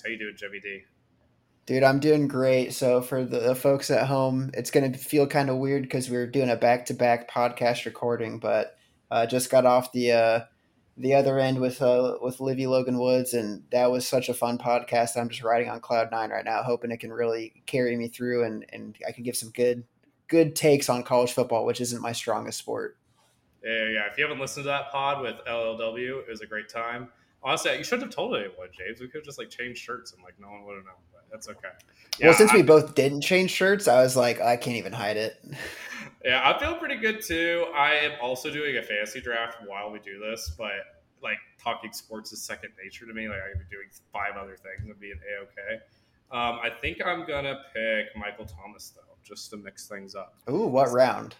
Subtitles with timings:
[0.00, 0.06] podcast.
[0.06, 0.82] How you doing, Jimmy D?
[1.66, 2.72] Dude, I'm doing great.
[2.72, 6.16] So for the folks at home, it's going to feel kind of weird because we
[6.16, 8.76] are doing a back-to-back podcast recording, but
[9.10, 10.40] uh, just got off the uh,
[10.96, 14.58] the other end with uh, with Livy Logan Woods, and that was such a fun
[14.58, 15.16] podcast.
[15.16, 18.44] I'm just riding on cloud nine right now, hoping it can really carry me through,
[18.44, 19.84] and and I can give some good
[20.28, 22.96] good takes on college football, which isn't my strongest sport.
[23.64, 24.06] Yeah, yeah.
[24.10, 27.08] If you haven't listened to that pod with LLW, it was a great time.
[27.42, 29.00] Honestly, you shouldn't have told anyone, James.
[29.00, 30.94] We could have just like changed shirts and like no one would have known.
[31.12, 31.68] But that's okay.
[32.18, 34.92] Yeah, well, since I, we both didn't change shirts, I was like, I can't even
[34.92, 35.42] hide it.
[36.24, 37.66] Yeah, I feel pretty good too.
[37.74, 40.72] I am also doing a fantasy draft while we do this, but
[41.22, 43.28] like talking sports is second nature to me.
[43.28, 45.82] Like I could be doing five other things and being a okay.
[46.30, 50.34] Um, I think I'm gonna pick Michael Thomas though, just to mix things up.
[50.50, 51.36] Ooh, what round?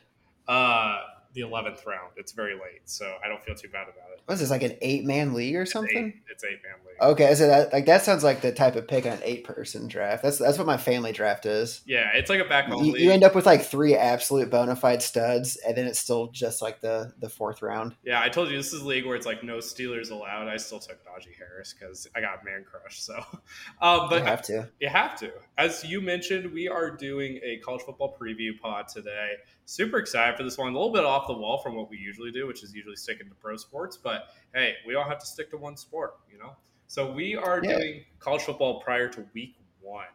[0.48, 1.00] Uh,
[1.32, 2.12] the eleventh round.
[2.16, 4.20] It's very late, so I don't feel too bad about it.
[4.26, 6.20] Was this like an eight man league or something?
[6.30, 7.02] It's eight man league.
[7.02, 9.88] Okay, so that like that sounds like the type of pick on an eight person
[9.88, 10.22] draft.
[10.22, 11.80] That's that's what my family draft is.
[11.86, 14.76] Yeah, it's like a back home you, you, end up with like three absolute bona
[14.76, 17.96] fide studs, and then it's still just like the the fourth round.
[18.04, 20.48] Yeah, I told you this is a league where it's like no Steelers allowed.
[20.48, 23.00] I still took Najee Harris because I got man crush.
[23.00, 23.14] So,
[23.80, 24.68] um, but you have to.
[24.80, 25.32] You have to.
[25.58, 29.32] As you mentioned, we are doing a college football preview pod today.
[29.64, 30.68] Super excited for this one.
[30.68, 33.28] A little bit off the wall from what we usually do, which is usually sticking
[33.28, 33.96] to pro sports.
[33.96, 36.56] But hey, we all have to stick to one sport, you know.
[36.86, 37.78] So we are yeah.
[37.78, 40.06] doing college football prior to week one.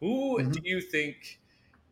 [0.00, 0.50] Who mm-hmm.
[0.50, 1.38] do you think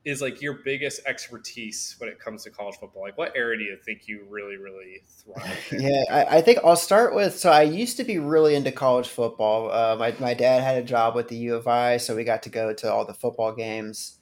[0.05, 3.03] is like your biggest expertise when it comes to college football?
[3.03, 5.59] Like, what area do you think you really, really thrive?
[5.73, 7.39] yeah, I, I, think I'll start with.
[7.39, 9.71] So I used to be really into college football.
[9.71, 12.43] Uh, my my dad had a job with the U of I, so we got
[12.45, 14.19] to go to all the football games.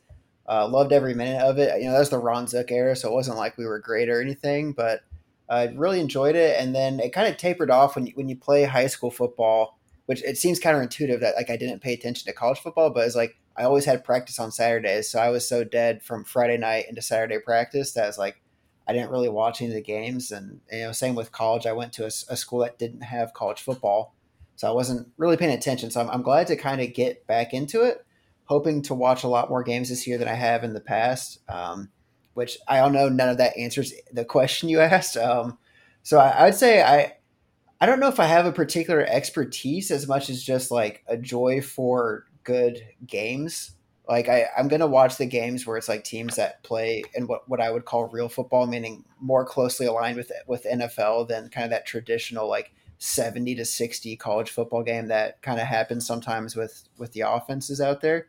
[0.49, 1.79] Uh, loved every minute of it.
[1.81, 4.09] You know, that was the Ron Zook era, so it wasn't like we were great
[4.09, 5.03] or anything, but
[5.49, 6.61] I really enjoyed it.
[6.61, 9.79] And then it kind of tapered off when you, when you play high school football
[10.07, 13.17] which it seems counterintuitive that like I didn't pay attention to college football, but it's
[13.17, 16.87] like I always had practice on Saturdays, so I was so dead from Friday night
[16.89, 18.41] into Saturday practice that was like
[18.87, 20.31] I didn't really watch any of the games.
[20.33, 21.67] And you know, same with college.
[21.67, 24.15] I went to a, a school that didn't have college football,
[24.57, 25.91] so I wasn't really paying attention.
[25.91, 28.05] So I'm, I'm glad to kind of get back into it,
[28.53, 31.39] hoping to watch a lot more games this year than I have in the past.
[31.49, 31.89] Um,
[32.35, 35.17] which I don't know, none of that answers the question you asked.
[35.17, 35.59] Um,
[36.03, 37.15] so I, I'd say I
[37.81, 41.17] I don't know if I have a particular expertise as much as just like a
[41.17, 43.73] joy for good games.
[44.09, 47.49] Like I, I'm gonna watch the games where it's like teams that play in what,
[47.49, 51.65] what I would call real football, meaning more closely aligned with with NFL than kind
[51.65, 56.55] of that traditional like 70 to 60 college football game that kind of happens sometimes
[56.55, 58.29] with with the offenses out there.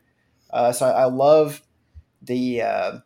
[0.54, 1.62] Uh, so I, I love
[2.22, 3.00] the uh,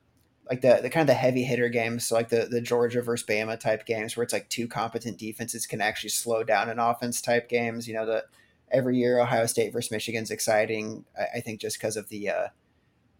[0.49, 3.25] like the, the kind of the heavy hitter games, so like the the Georgia versus
[3.25, 7.21] Bama type games, where it's like two competent defenses can actually slow down an offense
[7.21, 7.87] type games.
[7.87, 8.25] You know, the
[8.71, 11.05] every year Ohio State versus Michigan's exciting.
[11.17, 12.47] I, I think just because of the uh,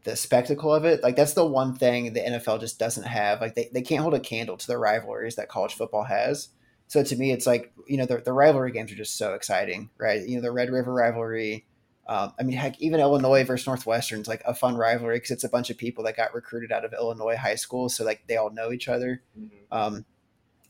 [0.08, 1.04] the spectacle of it.
[1.04, 3.42] Like that's the one thing the NFL just doesn't have.
[3.42, 6.50] Like they, they can't hold a candle to the rivalries that college football has.
[6.88, 9.90] So to me, it's like you know the, the rivalry games are just so exciting,
[9.98, 10.26] right?
[10.26, 11.66] You know the Red River rivalry,
[12.08, 15.44] um, I mean, heck, even Illinois versus Northwestern is like a fun rivalry because it's
[15.44, 18.38] a bunch of people that got recruited out of Illinois high school, so like they
[18.38, 19.22] all know each other.
[19.38, 19.78] Mm-hmm.
[19.78, 20.06] Um,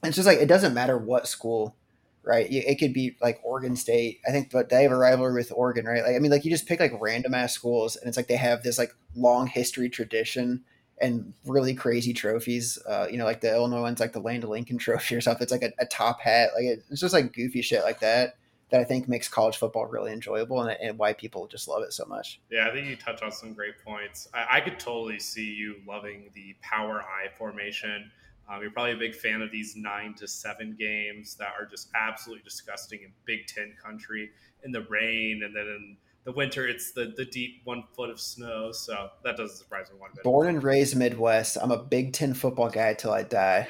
[0.03, 1.75] it's just like it doesn't matter what school,
[2.23, 2.47] right?
[2.49, 5.85] It could be like Oregon State, I think, but they have a rivalry with Oregon,
[5.85, 6.03] right?
[6.03, 8.37] Like, I mean, like you just pick like random ass schools, and it's like they
[8.37, 10.63] have this like long history tradition
[10.99, 12.79] and really crazy trophies.
[12.89, 15.43] Uh, you know, like the Illinois one's like the Land of Lincoln Trophy or something.
[15.43, 18.37] It's like a, a top hat, like it's just like goofy shit like that
[18.69, 21.93] that I think makes college football really enjoyable and, and why people just love it
[21.93, 22.41] so much.
[22.49, 24.27] Yeah, I think you touch on some great points.
[24.33, 28.11] I, I could totally see you loving the power I formation.
[28.49, 31.89] Um, you're probably a big fan of these nine to seven games that are just
[31.95, 34.31] absolutely disgusting in Big Ten country
[34.63, 38.21] in the rain, and then in the winter it's the the deep one foot of
[38.21, 38.71] snow.
[38.71, 40.23] So that doesn't surprise me one bit.
[40.23, 43.67] Born and raised Midwest, I'm a Big Ten football guy till I die.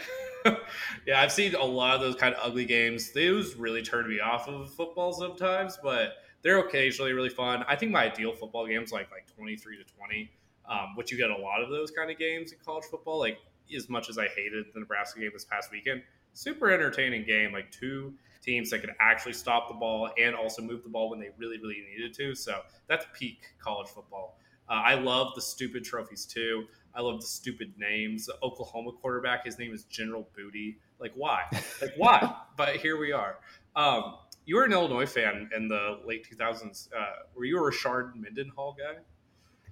[1.08, 3.12] yeah, I've seen a lot of those kind of ugly games.
[3.12, 7.66] Those really turn me off of football sometimes, but they're occasionally really fun.
[7.68, 10.32] I think my ideal football games like like twenty three to twenty,
[10.70, 13.20] um, which you get a lot of those kind of games in college football.
[13.20, 13.40] Like
[13.76, 16.04] as much as I hated the Nebraska game this past weekend,
[16.34, 17.52] super entertaining game.
[17.52, 21.20] Like two teams that could actually stop the ball and also move the ball when
[21.20, 22.36] they really really needed to.
[22.36, 24.38] So that's peak college football.
[24.70, 26.66] Uh, I love the stupid trophies too.
[26.98, 28.26] I love the stupid names.
[28.26, 30.80] The Oklahoma quarterback, his name is General Booty.
[31.00, 31.44] Like, why?
[31.82, 32.36] Like, why?
[32.58, 33.38] but here we are.
[33.76, 34.16] Um,
[34.46, 36.90] you were an Illinois fan in the late 2000s.
[36.92, 37.06] Uh,
[37.36, 39.00] were you a Rashard Mendenhall guy?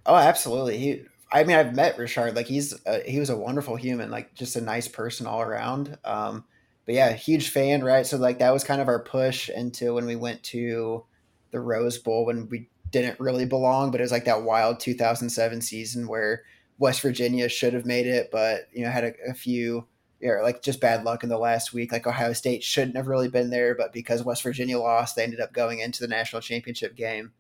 [0.06, 0.77] Oh, absolutely.
[0.77, 1.01] He,
[1.31, 2.36] I mean, I've met Rashard.
[2.36, 4.12] Like, he's a, he was a wonderful human.
[4.12, 5.98] Like, just a nice person all around.
[6.06, 6.45] Um,
[6.86, 8.06] but yeah, huge fan, right?
[8.06, 11.04] So like that was kind of our push into when we went to
[11.51, 15.62] the Rose Bowl when we didn't really belong, but it was like that wild 2007
[15.62, 16.44] season where
[16.77, 19.88] West Virginia should have made it, but you know had a, a few
[20.22, 21.92] know, like just bad luck in the last week.
[21.92, 25.39] Like Ohio State shouldn't have really been there, but because West Virginia lost, they ended
[25.39, 27.31] up going into the national championship game.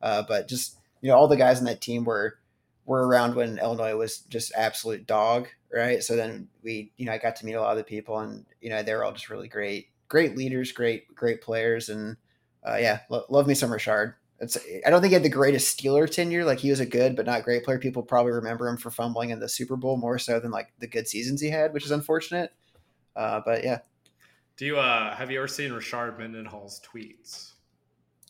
[0.00, 2.38] Uh, but just you know, all the guys in that team were
[2.84, 6.02] were around when Illinois was just absolute dog, right?
[6.02, 8.44] So then we, you know, I got to meet a lot of the people, and
[8.60, 12.16] you know, they're all just really great, great leaders, great, great players, and
[12.66, 14.14] uh, yeah, lo- love me some Rashard.
[14.40, 14.56] It's,
[14.86, 16.44] I don't think he had the greatest Steeler tenure.
[16.44, 17.78] Like he was a good but not great player.
[17.78, 20.86] People probably remember him for fumbling in the Super Bowl more so than like the
[20.86, 22.52] good seasons he had, which is unfortunate.
[23.16, 23.78] Uh, but yeah.
[24.56, 27.52] Do you uh have you ever seen Rashard Mendenhall's tweets?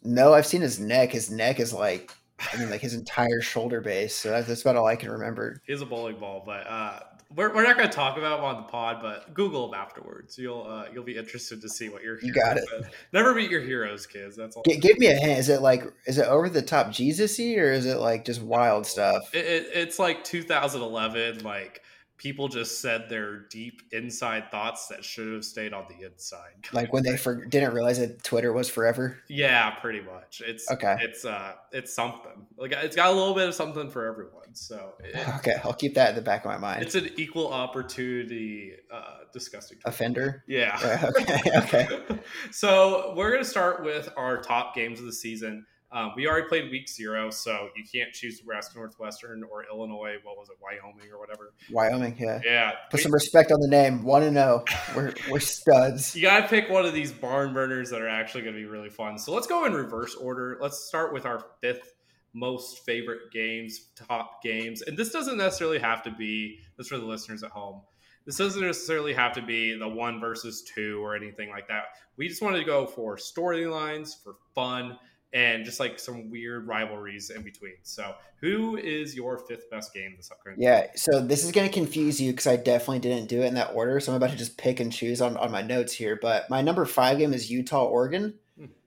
[0.03, 1.13] No, I've seen his neck.
[1.13, 2.13] His neck is like
[2.53, 4.15] I mean, like his entire shoulder base.
[4.15, 5.61] So that's, that's about all I can remember.
[5.67, 7.01] He's a bowling ball, but uh,
[7.35, 10.39] we're, we're not going to talk about him on the pod, but Google them afterwards.
[10.39, 12.65] You'll uh, you'll be interested to see what your you got it.
[13.13, 14.37] Never meet your heroes, kids.
[14.37, 14.63] That's all.
[14.63, 15.39] G- give me a hint.
[15.39, 18.87] Is it like is it over the top Jesusy or is it like just wild
[18.87, 19.35] stuff?
[19.35, 21.83] It, it, it's like 2011, like
[22.19, 26.53] people just said their deep inside thoughts that should have stayed on the inside.
[26.73, 29.19] Like when they for, didn't realize that Twitter was forever.
[29.29, 30.43] Yeah, pretty much.
[30.45, 30.97] It's okay.
[31.01, 32.47] It's uh, it's something.
[32.57, 34.48] Like it's got a little bit of something for everyone.
[34.59, 36.83] So it, okay, I'll keep that in the back of my mind.
[36.83, 39.95] It's an equal opportunity, uh, disgusting Twitter.
[39.95, 40.45] offender.
[40.47, 40.79] Yeah.
[40.81, 41.41] yeah okay.
[41.59, 41.89] Okay.
[42.51, 45.67] so we're gonna start with our top games of the season.
[45.91, 50.17] Um, we already played week zero, so you can't choose Nebraska Northwestern or Illinois.
[50.23, 51.55] What was it, Wyoming or whatever?
[51.71, 52.41] Wyoming, yeah.
[52.45, 52.73] Yeah.
[52.91, 54.03] Put we, some respect on the name.
[54.03, 54.65] One to know.
[54.95, 56.15] We're we're studs.
[56.15, 59.19] You gotta pick one of these barn burners that are actually gonna be really fun.
[59.19, 60.59] So let's go in reverse order.
[60.61, 61.95] Let's start with our fifth
[62.39, 66.61] most favorite games, top games, and this doesn't necessarily have to be.
[66.77, 67.83] This for the listeners at home.
[68.25, 71.85] This doesn't necessarily have to be the one versus two or anything like that.
[72.17, 74.99] We just wanted to go for storylines, for fun
[75.33, 77.75] and just like some weird rivalries in between.
[77.83, 80.61] So, who is your fifth best game this upcoming?
[80.61, 83.55] Yeah, so this is going to confuse you because I definitely didn't do it in
[83.55, 84.01] that order.
[84.01, 86.19] So I'm about to just pick and choose on, on my notes here.
[86.21, 88.35] But my number five game is Utah Oregon.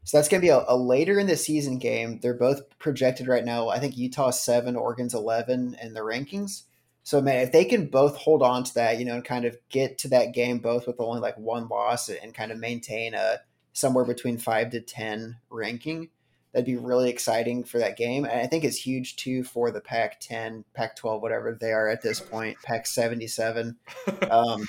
[0.03, 2.19] So that's going to be a, a, later in the season game.
[2.21, 3.69] They're both projected right now.
[3.69, 6.63] I think Utah seven, Oregon's eleven in the rankings.
[7.03, 9.57] So man, if they can both hold on to that, you know, and kind of
[9.69, 13.37] get to that game both with only like one loss and kind of maintain a
[13.73, 16.09] somewhere between five to ten ranking
[16.51, 18.25] that'd be really exciting for that game.
[18.25, 21.87] And I think it's huge too for the Pac 10, Pac 12, whatever they are
[21.87, 23.77] at this point, Pac 77.
[24.29, 24.65] Um,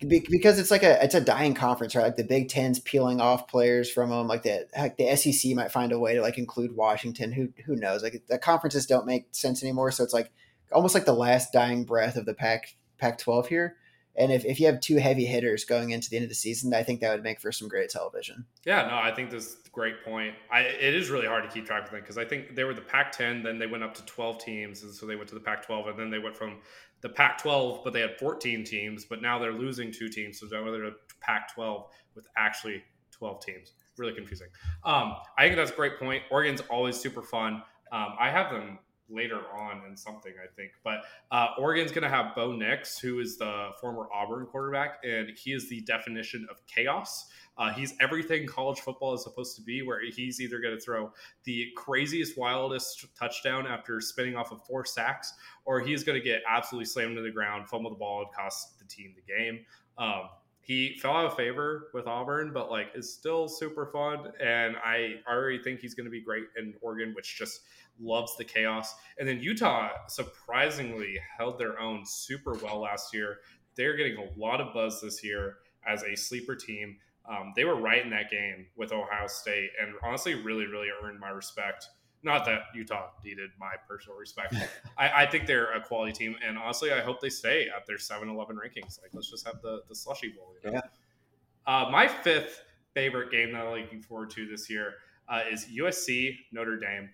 [0.00, 2.04] because it's like a it's a dying conference, right?
[2.04, 4.26] Like the Big Ten's peeling off players from them.
[4.26, 7.32] Like the like the SEC might find a way to like include Washington.
[7.32, 8.02] Who who knows?
[8.02, 9.90] Like the conferences don't make sense anymore.
[9.90, 10.30] So it's like
[10.72, 13.76] almost like the last dying breath of the Pac Pac twelve here.
[14.16, 16.74] And if, if you have two heavy hitters going into the end of the season,
[16.74, 18.44] I think that would make for some great television.
[18.66, 20.34] Yeah, no, I think this great point.
[20.50, 22.74] I, it is really hard to keep track of them because I think they were
[22.74, 24.82] the Pac 10, then they went up to 12 teams.
[24.82, 26.58] And so they went to the Pac 12, and then they went from
[27.00, 30.40] the Pac 12, but they had 14 teams, but now they're losing two teams.
[30.40, 33.72] So now they're a Pac 12 with actually 12 teams.
[33.96, 34.48] Really confusing.
[34.84, 36.22] Um, I think that's a great point.
[36.30, 37.62] Oregon's always super fun.
[37.92, 38.78] Um, I have them
[39.10, 40.72] later on in something, I think.
[40.84, 45.30] But uh, Oregon's going to have Bo Nix, who is the former Auburn quarterback, and
[45.36, 47.26] he is the definition of chaos.
[47.58, 51.12] Uh, he's everything college football is supposed to be, where he's either going to throw
[51.44, 56.42] the craziest, wildest touchdown after spinning off of four sacks, or he's going to get
[56.48, 59.60] absolutely slammed to the ground, fumble the ball, and cost the team the game.
[59.98, 60.30] Um,
[60.62, 64.32] he fell out of favor with Auburn, but like is still super fun.
[64.40, 67.62] And I already think he's going to be great in Oregon, which just
[68.00, 68.94] loves the chaos.
[69.18, 73.38] And then Utah surprisingly held their own super well last year.
[73.76, 76.96] They're getting a lot of buzz this year as a sleeper team.
[77.28, 81.20] Um, they were right in that game with Ohio State, and honestly, really, really earned
[81.20, 81.86] my respect.
[82.22, 84.54] Not that Utah needed my personal respect.
[84.98, 87.96] I, I, think they're a quality team, and honestly, I hope they stay at their
[87.96, 89.00] 7-11 rankings.
[89.00, 90.54] Like, let's just have the the slushy bowl.
[90.62, 90.80] You know?
[90.80, 90.80] Yeah.
[91.66, 92.62] Uh, my fifth
[92.94, 94.94] favorite game that I'm looking forward to this year
[95.28, 97.08] uh, is USC Notre Dame.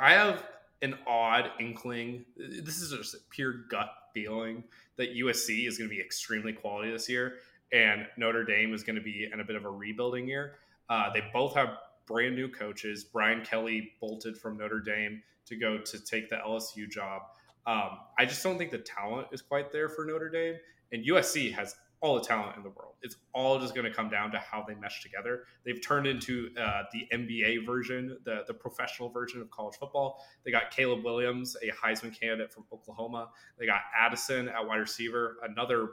[0.00, 0.44] I have
[0.82, 2.24] an odd inkling.
[2.36, 4.64] This is just a pure gut feeling
[4.96, 7.34] that USC is going to be extremely quality this year,
[7.72, 10.56] and Notre Dame is going to be in a bit of a rebuilding year.
[10.88, 13.04] Uh, they both have brand new coaches.
[13.04, 17.22] Brian Kelly bolted from Notre Dame to go to take the LSU job.
[17.66, 20.56] Um, I just don't think the talent is quite there for Notre Dame,
[20.92, 22.94] and USC has all the talent in the world.
[23.02, 25.44] It's all just going to come down to how they mesh together.
[25.64, 30.24] They've turned into uh, the NBA version, the the professional version of college football.
[30.44, 33.30] They got Caleb Williams, a Heisman candidate from Oklahoma.
[33.58, 35.90] They got Addison at wide receiver, another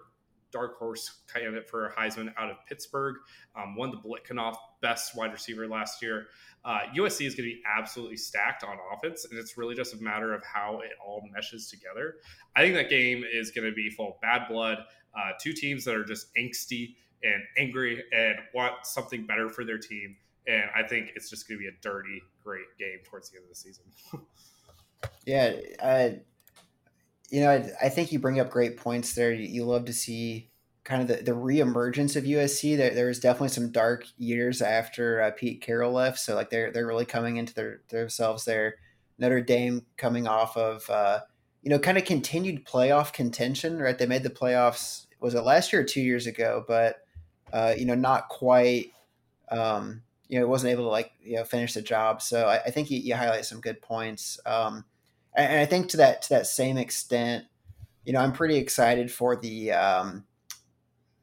[0.55, 3.15] dark horse candidate for Heisman out of Pittsburgh.
[3.55, 6.27] Um, won the Biletnikoff Best Wide Receiver last year.
[6.63, 9.97] Uh, USC is going to be absolutely stacked on offense, and it's really just a
[9.97, 12.15] matter of how it all meshes together.
[12.55, 14.79] I think that game is going to be full of bad blood.
[15.17, 19.77] Uh, two teams that are just angsty and angry and want something better for their
[19.77, 20.15] team.
[20.47, 23.45] And I think it's just going to be a dirty, great game towards the end
[23.45, 23.85] of the season.
[25.25, 25.53] yeah,
[25.83, 26.19] I,
[27.29, 29.33] you know, I, I, think you bring up great points there.
[29.33, 30.51] You, you love to see
[30.83, 32.77] kind of the, the reemergence of USC.
[32.77, 36.71] There, there was definitely some dark years after uh, Pete Carroll left, so like they're
[36.71, 38.75] they're really coming into their themselves there.
[39.17, 41.21] Notre Dame coming off of uh,
[41.63, 43.97] you know kind of continued playoff contention, right?
[43.97, 46.97] They made the playoffs was it last year or two years ago, but
[47.51, 48.91] uh, you know not quite.
[49.49, 52.21] Um, you know, wasn't able to like you know finish the job.
[52.21, 54.39] So I, I think you, you, highlight some good points.
[54.45, 54.85] Um,
[55.35, 57.45] and, and I think to that to that same extent,
[58.05, 60.25] you know, I'm pretty excited for the um,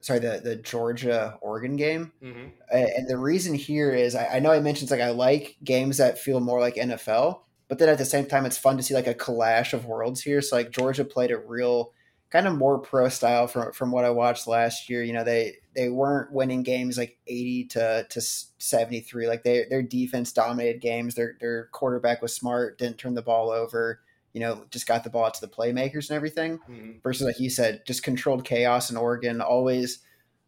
[0.01, 2.49] sorry the the Georgia Oregon game, mm-hmm.
[2.71, 6.19] and the reason here is I, I, know I mentioned like I like games that
[6.19, 9.07] feel more like NFL, but then at the same time it's fun to see like
[9.09, 10.41] a clash of worlds here.
[10.43, 11.93] So like Georgia played a real
[12.33, 15.03] kind of more pro style from from what I watched last year.
[15.03, 19.29] You know they they weren't winning games like eighty to to seventy three.
[19.29, 21.15] Like they their defense dominated games.
[21.15, 24.01] Their their quarterback was smart, didn't turn the ball over
[24.33, 26.59] you know, just got the ball to the playmakers and everything.
[26.59, 26.91] Mm-hmm.
[27.03, 29.99] Versus, like you said, just controlled chaos in Oregon, always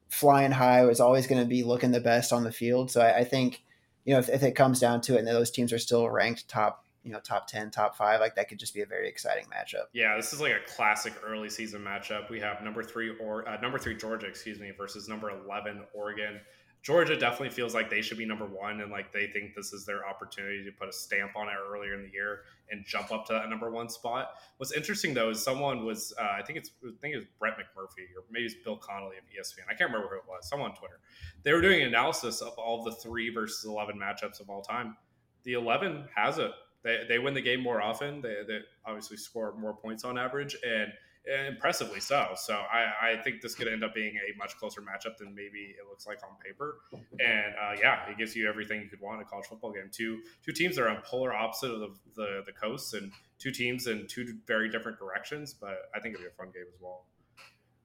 [0.08, 2.90] flying high, was always going to be looking the best on the field.
[2.90, 3.62] So I, I think,
[4.04, 6.48] you know, if, if, it comes down to it and those teams are still ranked
[6.48, 9.44] top, you know, top 10, top five, like that could just be a very exciting
[9.44, 9.84] matchup.
[9.92, 12.30] Yeah, this is like a classic early season matchup.
[12.30, 16.40] We have number three or uh, number three Georgia, excuse me, versus number 11 Oregon.
[16.84, 19.86] Georgia definitely feels like they should be number one, and like they think this is
[19.86, 23.26] their opportunity to put a stamp on it earlier in the year and jump up
[23.26, 24.32] to that number one spot.
[24.58, 27.54] What's interesting though is someone was, uh, I think it's, I think it was Brett
[27.54, 29.64] McMurphy or maybe it's Bill Connelly of ESPN.
[29.66, 30.46] I can't remember who it was.
[30.46, 31.00] Someone on Twitter.
[31.42, 34.94] They were doing an analysis of all the three versus eleven matchups of all time.
[35.44, 36.50] The eleven has it.
[36.84, 38.20] They, they win the game more often.
[38.20, 40.92] They, they obviously score more points on average, and
[41.48, 42.28] impressively so.
[42.36, 45.74] So I, I think this could end up being a much closer matchup than maybe
[45.78, 46.80] it looks like on paper.
[46.92, 49.88] And uh, yeah, it gives you everything you could want in a college football game.
[49.90, 53.50] Two two teams that are on polar opposite of the, the, the coasts and two
[53.50, 55.54] teams in two very different directions.
[55.54, 57.06] But I think it'll be a fun game as well.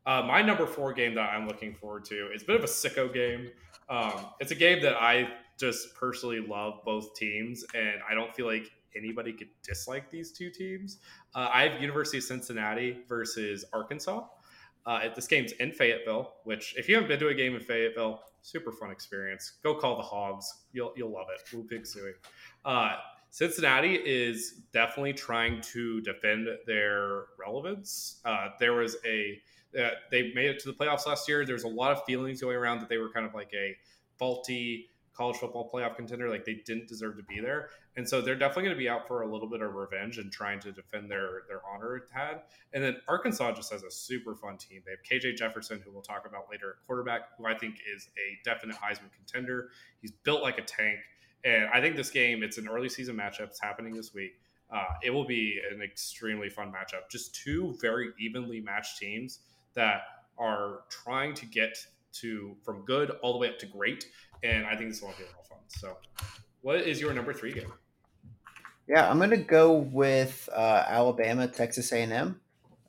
[0.06, 2.68] Uh, my number four game that I'm looking forward to is a bit of a
[2.68, 3.52] sicko game.
[3.90, 5.30] Um, it's a game that I
[5.60, 10.50] just personally love both teams, and I don't feel like anybody could dislike these two
[10.50, 11.00] teams.
[11.36, 14.26] Uh, I have University of Cincinnati versus Arkansas.
[14.86, 18.22] Uh, this game's in Fayetteville, which if you haven't been to a game in Fayetteville,
[18.42, 19.54] super fun experience.
[19.64, 20.62] Go call the Hogs.
[20.72, 21.56] You'll you'll love it.
[21.56, 22.14] Woo Pig Sooie.
[22.66, 22.96] Uh,
[23.30, 28.22] Cincinnati is definitely trying to defend their relevance.
[28.26, 29.40] Uh, there was a
[29.80, 31.46] uh, they made it to the playoffs last year.
[31.46, 33.76] There's a lot of feelings going around that they were kind of like a
[34.18, 34.90] faulty
[35.20, 36.30] college football playoff contender.
[36.30, 39.06] Like they didn't deserve to be there, and so they're definitely going to be out
[39.06, 42.44] for a little bit of revenge and trying to defend their their honor it had.
[42.74, 44.82] And then Arkansas just has a super fun team.
[44.86, 48.50] They have KJ Jefferson, who we'll talk about later, quarterback, who I think is a
[48.50, 49.70] definite Heisman contender.
[50.02, 51.00] He's built like a tank,
[51.44, 53.48] and I think this game it's an early season matchup.
[53.48, 54.40] It's happening this week.
[54.72, 57.10] Uh, it will be an extremely fun matchup.
[57.12, 59.40] Just two very evenly matched teams
[59.74, 60.02] that
[60.38, 61.76] are trying to get
[62.12, 64.06] to from good all the way up to great
[64.44, 65.58] and I think this will be a lot of fun.
[65.68, 65.98] So,
[66.62, 67.72] what is your number three game?
[68.88, 72.40] Yeah, I'm gonna go with uh, Alabama, Texas A&M.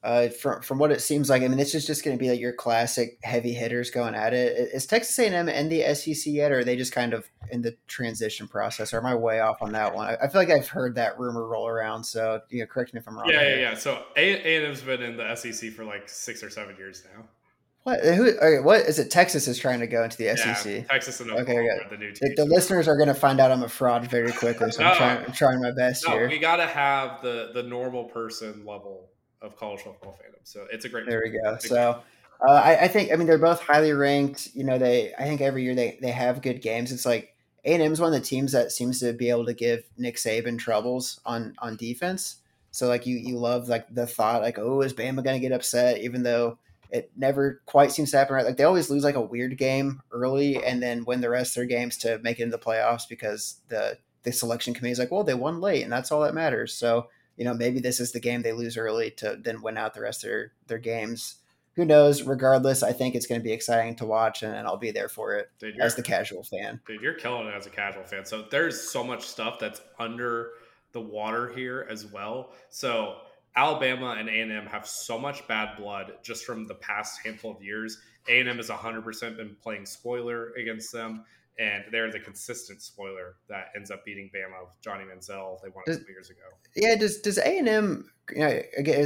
[0.02, 2.30] Uh, from from what it seems like, I mean, this is just going to be
[2.30, 4.71] like your classic heavy hitters going at it.
[4.73, 7.76] Is Texas A&M in the SEC yet, or are they just kind of in the
[7.87, 8.95] transition process?
[8.95, 10.07] Or am I way off on that one?
[10.07, 12.04] I, I feel like I've heard that rumor roll around.
[12.04, 13.28] So, you know, correct me if I'm wrong.
[13.28, 13.75] Yeah, yeah, yeah.
[13.75, 17.25] So A and M's been in the SEC for like six or seven years now.
[17.85, 18.01] What?
[18.05, 18.29] Who?
[18.29, 19.11] Okay, what is it?
[19.11, 20.87] Texas is trying to go into the yeah, SEC.
[20.89, 22.35] Texas and Oklahoma okay, the new team.
[22.37, 24.91] The, the listeners are going to find out I'm a fraud very quickly, so no,
[24.91, 26.29] I'm, trying, I'm trying my best no, here.
[26.29, 29.09] We got to have the the normal person level
[29.41, 30.41] of college football fandom.
[30.45, 31.07] So it's a great.
[31.07, 31.57] There we go.
[31.59, 32.03] So.
[32.43, 34.49] Uh, I, I, think I mean they're both highly ranked.
[34.55, 36.91] You know, they I think every year they, they have good games.
[36.91, 37.35] It's like
[37.67, 39.85] A and M is one of the teams that seems to be able to give
[39.99, 42.37] Nick Saban troubles on on defense.
[42.71, 45.99] So like you you love like the thought like oh is Bama gonna get upset
[45.99, 46.57] even though
[46.92, 48.44] it never quite seems to happen right.
[48.44, 51.54] Like they always lose like a weird game early and then win the rest of
[51.56, 55.11] their games to make it into the playoffs because the the selection committee is like,
[55.11, 56.75] well, they won late and that's all that matters.
[56.75, 59.94] So, you know, maybe this is the game they lose early to then win out
[59.94, 61.37] the rest of their, their games.
[61.76, 62.23] Who knows?
[62.23, 65.09] Regardless, I think it's going to be exciting to watch and, and I'll be there
[65.09, 66.80] for it dude, as the casual fan.
[66.87, 68.26] Dude, you're killing it as a casual fan.
[68.26, 70.50] So there's so much stuff that's under
[70.92, 72.52] the water here as well.
[72.68, 73.16] So
[73.61, 77.99] Alabama and A&M have so much bad blood just from the past handful of years.
[78.26, 81.25] A&M has 100% been playing spoiler against them,
[81.59, 85.61] and they're the consistent spoiler that ends up beating Bama with Johnny Manziel.
[85.62, 86.40] They won it two years ago.
[86.75, 88.62] Yeah, does does A&M, you know,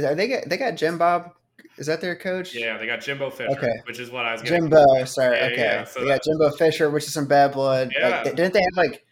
[0.07, 1.33] are they got, they got Jim Bob
[1.77, 2.55] is that their coach?
[2.55, 3.73] Yeah, they got Jimbo Fisher, okay.
[3.85, 4.41] which is what I was.
[4.43, 5.55] Jimbo, sorry, yeah, okay.
[5.57, 7.91] Yeah, so they got Jimbo Fisher, which is some bad blood.
[7.97, 8.21] Yeah.
[8.23, 9.05] Like, didn't they have like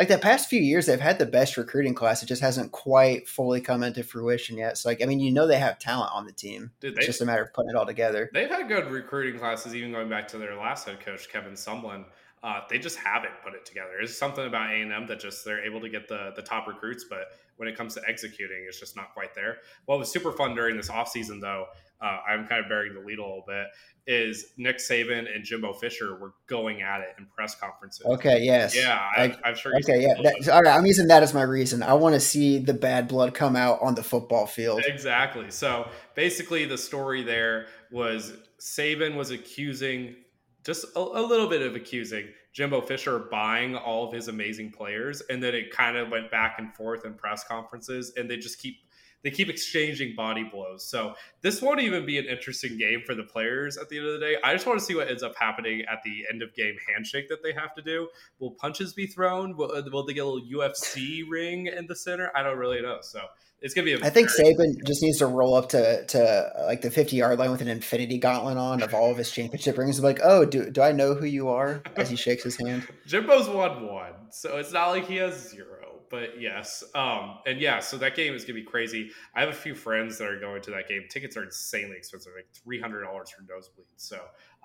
[0.00, 2.22] like the past few years they've had the best recruiting class.
[2.22, 4.78] It just hasn't quite fully come into fruition yet.
[4.78, 6.72] So like I mean, you know they have talent on the team.
[6.80, 8.30] Dude, it's just a matter of putting it all together.
[8.32, 12.06] They've had good recruiting classes, even going back to their last head coach, Kevin Sumlin.
[12.42, 13.90] Uh, they just haven't put it together.
[13.98, 16.66] There's something about A and M that just they're able to get the the top
[16.66, 19.58] recruits, but when it comes to executing, it's just not quite there.
[19.84, 21.66] What was super fun during this offseason, though,
[22.00, 23.66] uh, I'm kind of bearing the lead a little bit,
[24.06, 28.06] is Nick Saban and Jimbo Fisher were going at it in press conferences.
[28.06, 28.74] Okay, yes.
[28.74, 29.72] Yeah, I, am sure.
[29.76, 30.14] Okay, yeah.
[30.22, 31.82] That, all right, I'm using that as my reason.
[31.82, 34.82] I want to see the bad blood come out on the football field.
[34.86, 35.50] Exactly.
[35.50, 40.16] So basically, the story there was Saban was accusing,
[40.64, 45.22] just a, a little bit of accusing Jimbo Fisher buying all of his amazing players,
[45.28, 48.58] and then it kind of went back and forth in press conferences, and they just
[48.58, 48.78] keep
[49.22, 50.86] they keep exchanging body blows.
[50.88, 54.12] So this won't even be an interesting game for the players at the end of
[54.14, 54.36] the day.
[54.42, 57.28] I just want to see what ends up happening at the end of game handshake
[57.28, 58.08] that they have to do.
[58.38, 59.56] Will punches be thrown?
[59.56, 62.30] Will, uh, will they get a little UFC ring in the center?
[62.34, 62.98] I don't really know.
[63.02, 63.20] So
[63.62, 64.02] it's gonna be.
[64.02, 67.50] I think Saban just needs to roll up to to like the fifty yard line
[67.50, 69.98] with an infinity gauntlet on of all of his championship rings.
[69.98, 71.82] I'm like, oh, do do I know who you are?
[71.96, 72.88] As he shakes his hand.
[73.06, 75.79] Jimbo's won one, so it's not like he has zero
[76.10, 76.84] but yes.
[76.94, 79.10] Um, and yeah, so that game is gonna be crazy.
[79.34, 81.04] I have a few friends that are going to that game.
[81.08, 83.94] Tickets are insanely expensive, like three hundred dollars for nosebleeds.
[83.96, 84.16] So,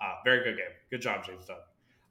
[0.01, 0.71] uh, very good game.
[0.89, 1.57] Good job, James Dunn.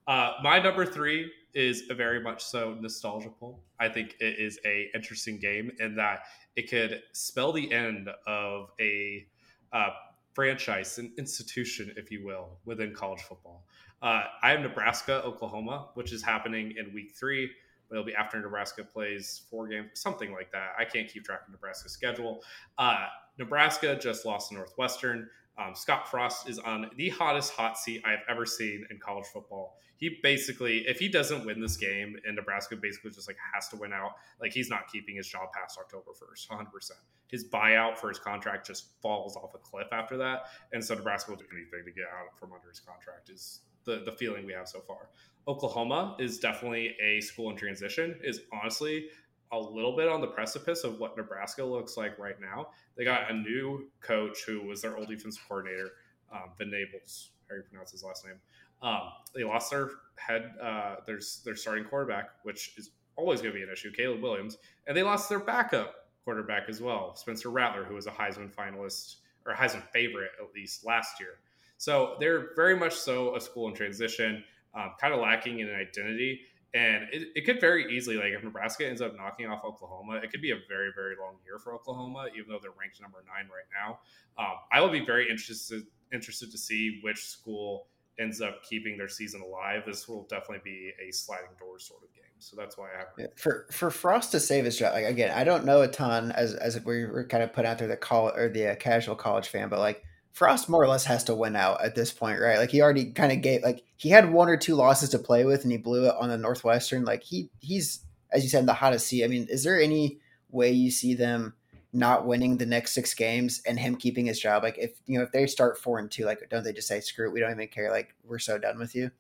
[0.07, 3.63] Uh, my number three is very much so nostalgia pull.
[3.81, 6.21] I think it is a interesting game in that
[6.57, 9.27] it could spell the end of a
[9.73, 9.91] uh,
[10.35, 13.65] franchise, an institution, if you will, within college football.
[14.03, 17.51] Uh, I have Nebraska, Oklahoma, which is happening in week three
[17.89, 20.73] but it'll be after Nebraska plays four games, something like that.
[20.79, 22.43] I can't keep track of Nebraska's schedule.
[22.79, 23.07] Uh,
[23.39, 25.29] Nebraska just lost to Northwestern.
[25.57, 29.79] Um, Scott Frost is on the hottest hot seat I've ever seen in college football.
[29.97, 33.77] He basically, if he doesn't win this game, and Nebraska basically just like has to
[33.77, 36.71] win out, like he's not keeping his job past October first, 100.
[36.73, 40.95] percent His buyout for his contract just falls off a cliff after that, and so
[40.97, 43.31] Nebraska will do anything to get out from under his contract.
[43.31, 45.09] Is the the feeling we have so far.
[45.47, 48.19] Oklahoma is definitely a school in transition.
[48.23, 49.09] Is honestly
[49.53, 52.69] a little bit on the precipice of what Nebraska looks like right now.
[52.97, 55.91] They got a new coach who was their old defensive coordinator,
[56.33, 57.31] um, Venables.
[57.49, 58.37] How you pronounce his last name?
[58.83, 63.59] Um, they lost their head, uh, their, their starting quarterback, which is always going to
[63.59, 65.95] be an issue, Caleb Williams, and they lost their backup
[66.25, 69.17] quarterback as well, Spencer Rattler, who was a Heisman finalist
[69.47, 71.39] or Heisman favorite at least last year.
[71.85, 74.43] So they're very much so a school in transition
[74.75, 76.41] um, kind of lacking in an identity.
[76.73, 80.31] And it, it could very easily, like if Nebraska ends up knocking off Oklahoma, it
[80.31, 83.51] could be a very, very long year for Oklahoma, even though they're ranked number nine
[83.51, 83.99] right now.
[84.43, 89.09] Um, I will be very interested interested to see which school ends up keeping their
[89.09, 89.83] season alive.
[89.87, 92.25] This will definitely be a sliding door sort of game.
[92.39, 94.95] So that's why I have for for Frost to save his job.
[94.95, 97.77] Like again, I don't know a ton as as we were kind of put out
[97.77, 100.03] there the call or the uh, casual college fan, but like
[100.35, 102.59] Frost more or less has to win out at this point, right?
[102.59, 105.45] Like he already kind of gave like he had one or two losses to play
[105.45, 107.05] with and he blew it on the Northwestern.
[107.05, 108.01] Like he he's
[108.33, 109.23] as you said the hottest seat.
[109.25, 110.19] I mean, is there any
[110.51, 111.55] way you see them
[111.93, 114.65] not winning the next six games and him keeping his job?
[114.65, 116.99] Like if you know if they start four and two, like don't they just say
[116.99, 119.13] screw it, we don't even care, like we're so done with you?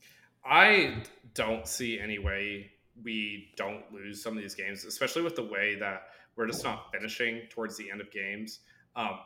[0.45, 0.97] I
[1.33, 2.73] don't see any way
[3.05, 6.91] we don't lose some of these games, especially with the way that we're just not
[6.93, 8.61] finishing towards the end of games.
[8.97, 9.19] Um,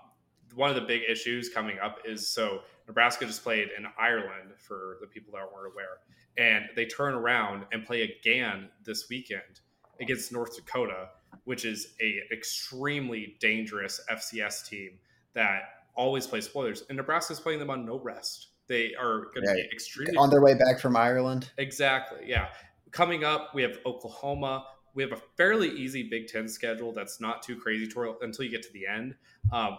[0.55, 4.97] one of the big issues coming up is so Nebraska just played in Ireland for
[5.01, 5.99] the people that weren't aware,
[6.37, 9.61] and they turn around and play again this weekend
[10.01, 11.09] against North Dakota,
[11.45, 14.99] which is a extremely dangerous FCS team
[15.35, 15.63] that
[15.95, 16.85] always plays spoilers.
[16.89, 18.49] And Nebraska's playing them on no rest.
[18.69, 21.51] They are going to be extremely on their way back from Ireland.
[21.59, 22.21] Exactly.
[22.27, 22.49] Yeah.
[22.91, 24.67] Coming up, we have Oklahoma.
[24.95, 27.91] We have a fairly easy Big Ten schedule that's not too crazy
[28.23, 29.15] until you get to the end.
[29.53, 29.79] Um,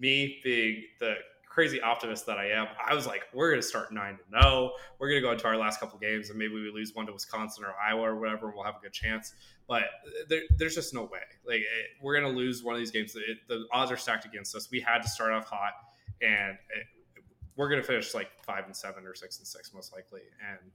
[0.00, 1.14] me being the
[1.46, 4.72] crazy optimist that I am, I was like, we're going to start nine to no.
[4.98, 7.12] We're going to go into our last couple games and maybe we lose one to
[7.12, 9.34] Wisconsin or Iowa or whatever, and we'll have a good chance.
[9.68, 9.82] But
[10.28, 11.20] there, there's just no way.
[11.46, 13.14] Like it, we're going to lose one of these games.
[13.14, 14.70] It, the odds are stacked against us.
[14.70, 15.72] We had to start off hot,
[16.22, 16.86] and it,
[17.56, 20.22] we're going to finish like five and seven or six and six most likely.
[20.48, 20.70] And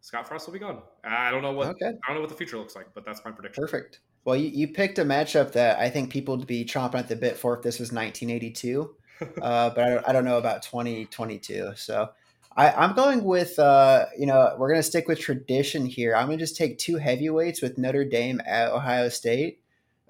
[0.00, 0.82] Scott Frost will be gone.
[1.04, 1.86] I don't know what okay.
[1.86, 3.62] I don't know what the future looks like, but that's my prediction.
[3.62, 4.00] Perfect.
[4.26, 7.14] Well, you, you picked a matchup that I think people would be chomping at the
[7.14, 8.92] bit for if this was 1982,
[9.40, 11.74] uh, but I don't, I don't know about 2022.
[11.76, 12.10] So
[12.56, 16.16] I, am going with, uh, you know, we're going to stick with tradition here.
[16.16, 19.60] I'm going to just take two heavyweights with Notre Dame at Ohio State.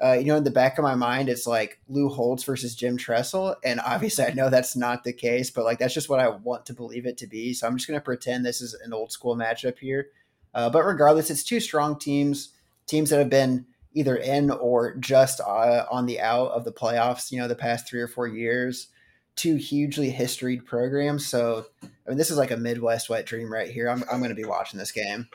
[0.02, 2.96] Uh, you know, in the back of my mind, it's like Lou Holtz versus Jim
[2.96, 3.56] Tressel.
[3.64, 6.64] And obviously, I know that's not the case, but like that's just what I want
[6.66, 7.52] to believe it to be.
[7.52, 10.08] So I'm just going to pretend this is an old school matchup here.
[10.54, 12.54] Uh, but regardless, it's two strong teams,
[12.86, 13.66] teams that have been
[13.96, 17.88] either in or just uh, on the out of the playoffs, you know, the past
[17.88, 18.88] three or four years.
[19.36, 21.26] Two hugely historied programs.
[21.26, 23.88] So, I mean, this is like a Midwest wet dream right here.
[23.88, 25.28] I'm, I'm going to be watching this game.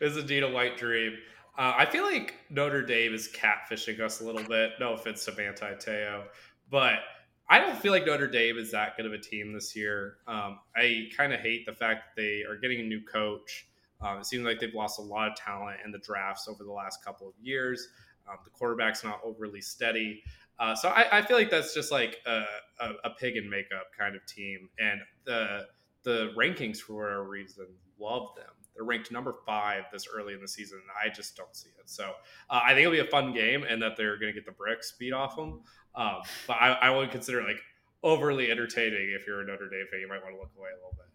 [0.00, 1.16] It's indeed a white dream.
[1.58, 4.72] Uh, I feel like Notre Dame is catfishing us a little bit.
[4.80, 6.24] No offense to Manti Te'o,
[6.70, 7.00] but
[7.48, 10.16] I don't feel like Notre Dame is that good of a team this year.
[10.26, 13.68] Um, I kind of hate the fact that they are getting a new coach.
[14.02, 16.72] Um, it seems like they've lost a lot of talent in the drafts over the
[16.72, 17.88] last couple of years.
[18.28, 20.22] Um, the quarterback's not overly steady.
[20.58, 22.44] Uh, so I, I, feel like that's just like a,
[22.80, 24.70] a, a, pig in makeup kind of team.
[24.78, 25.66] And the
[26.02, 27.66] the rankings for whatever reason
[27.98, 28.46] love them.
[28.74, 30.80] They're ranked number five this early in the season.
[31.02, 31.88] I just don't see it.
[31.90, 32.12] So
[32.50, 34.52] uh, I think it'll be a fun game and that they're going to get the
[34.52, 35.62] bricks beat off them.
[35.94, 37.60] Um, but I, I would consider like
[38.02, 40.00] overly entertaining if you're a Notre Dame fan.
[40.00, 41.06] You might want to look away a little bit.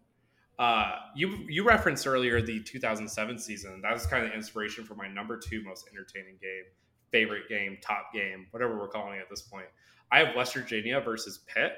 [0.58, 3.80] Uh, you you referenced earlier the 2007 season.
[3.80, 6.64] That was kind of the inspiration for my number two most entertaining game
[7.12, 9.66] favorite game, top game, whatever we're calling it at this point.
[10.10, 11.74] I have West Virginia versus Pitt.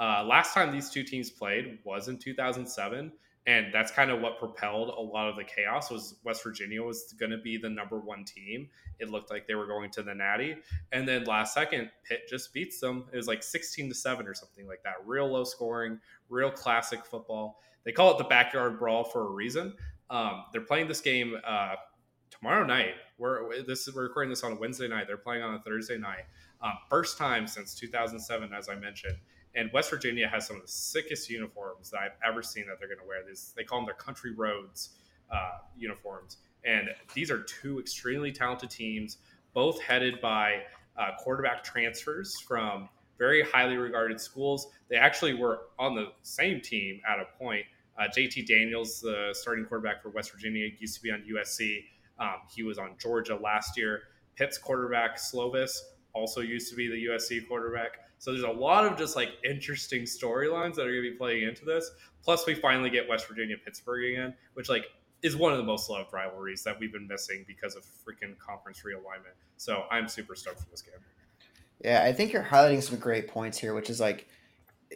[0.00, 3.12] Uh, last time these two teams played was in 2007,
[3.46, 5.90] and that's kind of what propelled a lot of the chaos.
[5.90, 8.68] Was West Virginia was going to be the number one team?
[8.98, 10.56] It looked like they were going to the Natty,
[10.90, 13.04] and then last second, Pitt just beats them.
[13.12, 14.94] It was like 16 to seven or something like that.
[15.06, 17.60] Real low scoring, real classic football.
[17.84, 19.74] They call it the backyard brawl for a reason.
[20.10, 21.76] Um, they're playing this game uh,
[22.32, 22.94] tomorrow night.
[23.18, 25.06] We're this we're recording this on a Wednesday night.
[25.06, 26.24] They're playing on a Thursday night.
[26.62, 29.16] Um, first time since 2007, as I mentioned.
[29.54, 32.88] And West Virginia has some of the sickest uniforms that I've ever seen that they're
[32.88, 33.18] going to wear.
[33.26, 34.90] These they call them their country roads
[35.30, 39.18] uh, uniforms, and these are two extremely talented teams,
[39.52, 40.62] both headed by
[40.96, 44.68] uh, quarterback transfers from very highly regarded schools.
[44.88, 47.64] They actually were on the same team at a point.
[47.98, 51.84] Uh, JT Daniels, the starting quarterback for West Virginia, used to be on USC.
[52.18, 54.02] Um, he was on Georgia last year.
[54.36, 55.76] Pitt's quarterback Slovis
[56.14, 57.98] also used to be the USC quarterback.
[58.18, 61.42] So there's a lot of just like interesting storylines that are going to be playing
[61.42, 61.90] into this.
[62.22, 64.86] Plus, we finally get West Virginia Pittsburgh again, which like
[65.22, 68.82] is one of the most loved rivalries that we've been missing because of freaking conference
[68.86, 69.34] realignment.
[69.56, 70.94] So I'm super stoked for this game.
[71.84, 74.28] Yeah, I think you're highlighting some great points here, which is like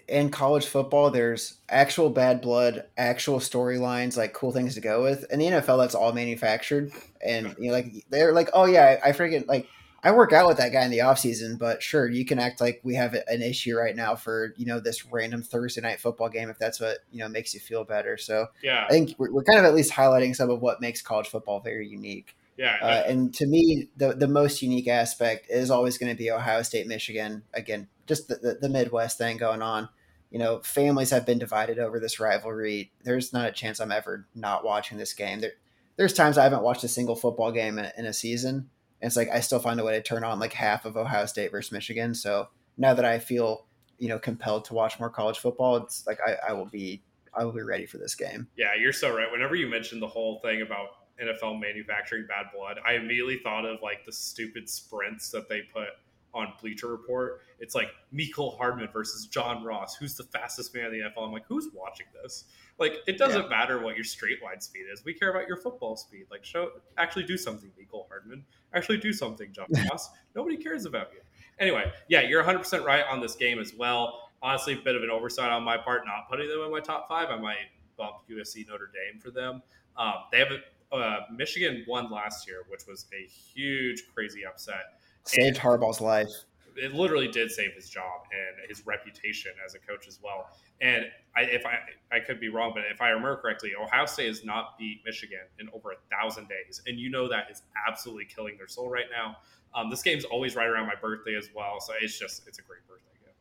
[0.09, 5.31] in college football, there's actual bad blood, actual storylines, like cool things to go with.
[5.31, 6.93] In the NFL, that's all manufactured,
[7.25, 9.69] and you know, like they're like, oh yeah, I, I freaking like
[10.03, 12.61] I work out with that guy in the off season, but sure, you can act
[12.61, 16.29] like we have an issue right now for you know this random Thursday night football
[16.29, 18.17] game if that's what you know makes you feel better.
[18.17, 21.03] So yeah, I think we're, we're kind of at least highlighting some of what makes
[21.03, 22.37] college football very unique.
[22.57, 26.31] Yeah, uh, and to me, the the most unique aspect is always going to be
[26.31, 27.42] Ohio State, Michigan.
[27.53, 29.88] Again, just the, the, the, Midwest thing going on.
[30.31, 32.92] You know, families have been divided over this rivalry.
[33.05, 35.40] There's not a chance I'm ever not watching this game.
[35.40, 35.53] There,
[35.97, 39.16] there's times I haven't watched a single football game in, in a season, and it's
[39.16, 41.73] like I still find a way to turn on like half of Ohio State versus
[41.73, 42.14] Michigan.
[42.14, 43.66] So now that I feel
[43.99, 47.03] you know compelled to watch more college football, it's like I, I will be
[47.35, 48.49] I will be ready for this game.
[48.57, 49.31] Yeah, you're so right.
[49.31, 50.88] Whenever you mentioned the whole thing about
[51.23, 55.89] NFL manufacturing bad blood, I immediately thought of like the stupid sprints that they put
[56.37, 57.41] on Bleacher Report.
[57.59, 59.97] It's like Mecole Hardman versus John Ross.
[59.97, 61.27] Who's the fastest man in the NFL?
[61.27, 62.45] I'm like, who's watching this?
[62.79, 63.49] Like, it doesn't yeah.
[63.49, 65.03] matter what your straight line speed is.
[65.05, 66.27] We care about your football speed.
[66.31, 68.45] Like, show actually do something, Mecole Hardman.
[68.75, 70.11] Actually do something, John Ross.
[70.35, 71.21] Nobody cares about you.
[71.59, 74.29] Anyway, yeah, you're 100% right on this game as well.
[74.43, 77.09] Honestly, a bit of an oversight on my part, not putting them in my top
[77.09, 77.31] five.
[77.31, 77.57] I might
[77.97, 79.63] bump USC Notre Dame for them.
[79.97, 80.59] Um, they have a,
[80.97, 86.29] uh, Michigan won last year, which was a huge, crazy upset saved Harbaugh's life.
[86.77, 90.51] It literally did save his job and his reputation as a coach as well.
[90.83, 91.79] And I, if I,
[92.15, 95.41] I could be wrong, but if I remember correctly, Ohio State has not beat Michigan
[95.59, 99.07] in over a thousand days, and you know that is absolutely killing their soul right
[99.11, 99.37] now.
[99.75, 102.63] Um, this game's always right around my birthday as well, so it's just it's a
[102.63, 103.37] great birthday gift.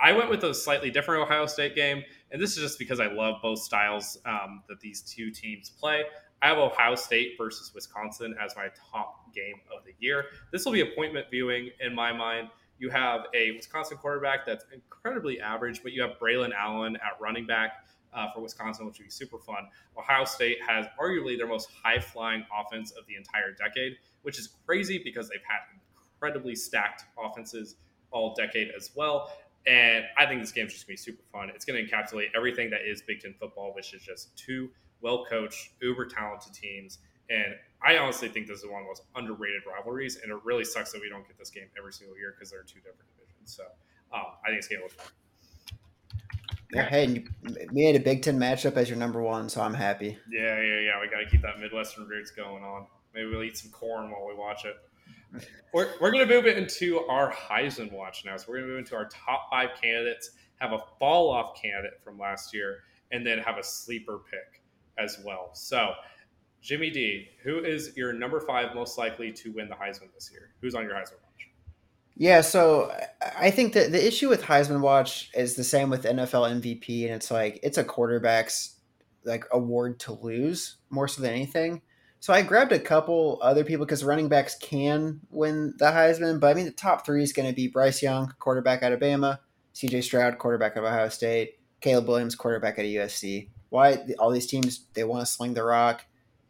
[0.00, 3.06] I went with a slightly different Ohio State game, and this is just because I
[3.06, 6.02] love both styles um, that these two teams play.
[6.42, 10.26] I have Ohio State versus Wisconsin as my top game of the year.
[10.52, 12.48] This will be appointment viewing in my mind.
[12.78, 17.46] You have a Wisconsin quarterback that's incredibly average, but you have Braelon Allen at running
[17.46, 17.72] back.
[18.12, 19.68] uh, for Wisconsin, which would be super fun.
[19.96, 24.48] Ohio State has arguably their most high flying offense of the entire decade, which is
[24.66, 25.60] crazy because they've had
[26.14, 27.76] incredibly stacked offenses
[28.10, 29.30] all decade as well.
[29.66, 31.50] And I think this game is just going to be super fun.
[31.54, 34.70] It's going to encapsulate everything that is Big Ten football, which is just two
[35.00, 36.98] well coached, uber talented teams.
[37.30, 40.16] And I honestly think this is one of the most underrated rivalries.
[40.22, 42.62] And it really sucks that we don't get this game every single year because they're
[42.62, 43.54] two different divisions.
[43.56, 43.64] So
[44.12, 45.12] um, I think it's going to look fun.
[46.72, 47.24] Yeah, hey, you
[47.72, 50.18] made a Big Ten matchup as your number one, so I'm happy.
[50.30, 51.00] Yeah, yeah, yeah.
[51.00, 52.86] We got to keep that Midwestern roots going on.
[53.14, 54.76] Maybe we'll eat some corn while we watch it.
[55.72, 58.36] We're, we're going to move it into our Heisman watch now.
[58.36, 62.02] So we're going to move into our top five candidates, have a fall off candidate
[62.02, 62.80] from last year,
[63.12, 64.57] and then have a sleeper pick
[64.98, 65.50] as well.
[65.54, 65.92] So,
[66.60, 70.50] Jimmy D, who is your number five most likely to win the Heisman this year?
[70.60, 71.48] Who's on your Heisman watch?
[72.16, 72.92] Yeah, so
[73.38, 77.14] I think that the issue with Heisman watch is the same with NFL MVP, and
[77.14, 78.74] it's like it's a quarterback's
[79.24, 81.82] like award to lose more so than anything.
[82.20, 86.48] So I grabbed a couple other people because running backs can win the Heisman, but
[86.48, 89.40] I mean the top three is going to be Bryce Young, quarterback at Alabama,
[89.72, 90.00] C.J.
[90.00, 93.50] Stroud, quarterback at Ohio State, Caleb Williams, quarterback at USC.
[93.70, 96.04] Why all these teams they want to sling the rock?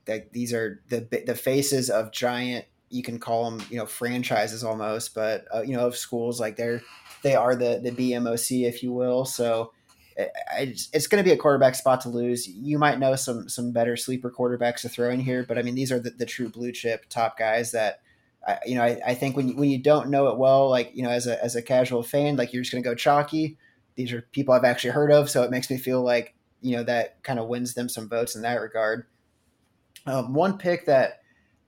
[0.07, 2.67] That these are the the faces of giant.
[2.91, 6.57] You can call them you know franchises almost, but uh, you know of schools like
[6.57, 6.83] they're
[7.23, 9.25] they are the the BMOC if you will.
[9.25, 9.73] So
[10.19, 12.49] it's, it's going to be a quarterback spot to lose.
[12.49, 15.75] You might know some some better sleeper quarterbacks to throw in here, but I mean
[15.75, 18.01] these are the, the true blue chip top guys that
[18.47, 20.91] I, you know I, I think when you, when you don't know it well, like
[20.95, 23.57] you know as a as a casual fan, like you're just going to go chalky.
[23.95, 26.83] These are people I've actually heard of, so it makes me feel like you know
[26.85, 29.07] that kind of wins them some votes in that regard.
[30.07, 31.21] Um, one pick that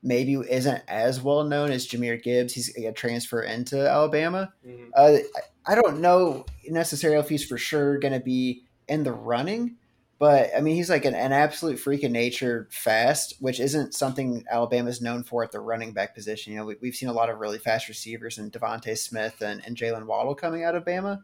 [0.03, 2.55] maybe isn't as well known as Jahmyr Gibbs.
[2.55, 4.53] He's a transfer into Alabama.
[4.66, 4.90] Mm-hmm.
[4.96, 5.18] Uh,
[5.66, 9.76] I don't know necessarily if he's for sure going to be in the running,
[10.18, 14.44] but I mean, he's like an, an absolute freak of nature fast, which isn't something
[14.50, 16.53] Alabama's known for at the running back position.
[16.53, 19.62] You know, we, have seen a lot of really fast receivers and DeVonta Smith and,
[19.64, 21.22] and Jaylen Waddle coming out of Bama,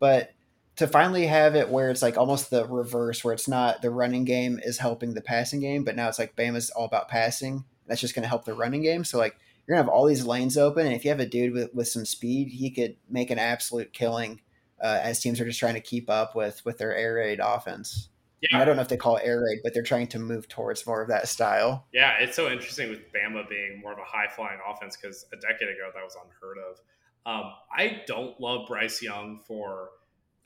[0.00, 0.32] but
[0.76, 4.24] to finally have it where it's like almost the reverse, where it's not the running
[4.24, 7.64] game is helping the passing game, but now it's like Bama's all about passing.
[7.86, 9.04] That's just going to help the running game.
[9.04, 11.52] So like you're gonna have all these lanes open, and if you have a dude
[11.52, 14.40] with, with some speed, he could make an absolute killing
[14.80, 18.08] uh, as teams are just trying to keep up with with their air raid offense.
[18.42, 18.60] Yeah.
[18.60, 20.86] I don't know if they call it air raid, but they're trying to move towards
[20.86, 21.86] more of that style.
[21.92, 25.36] Yeah, it's so interesting with Bama being more of a high flying offense because a
[25.36, 26.78] decade ago that was unheard of.
[27.24, 29.88] Um, I don't love Bryce Young for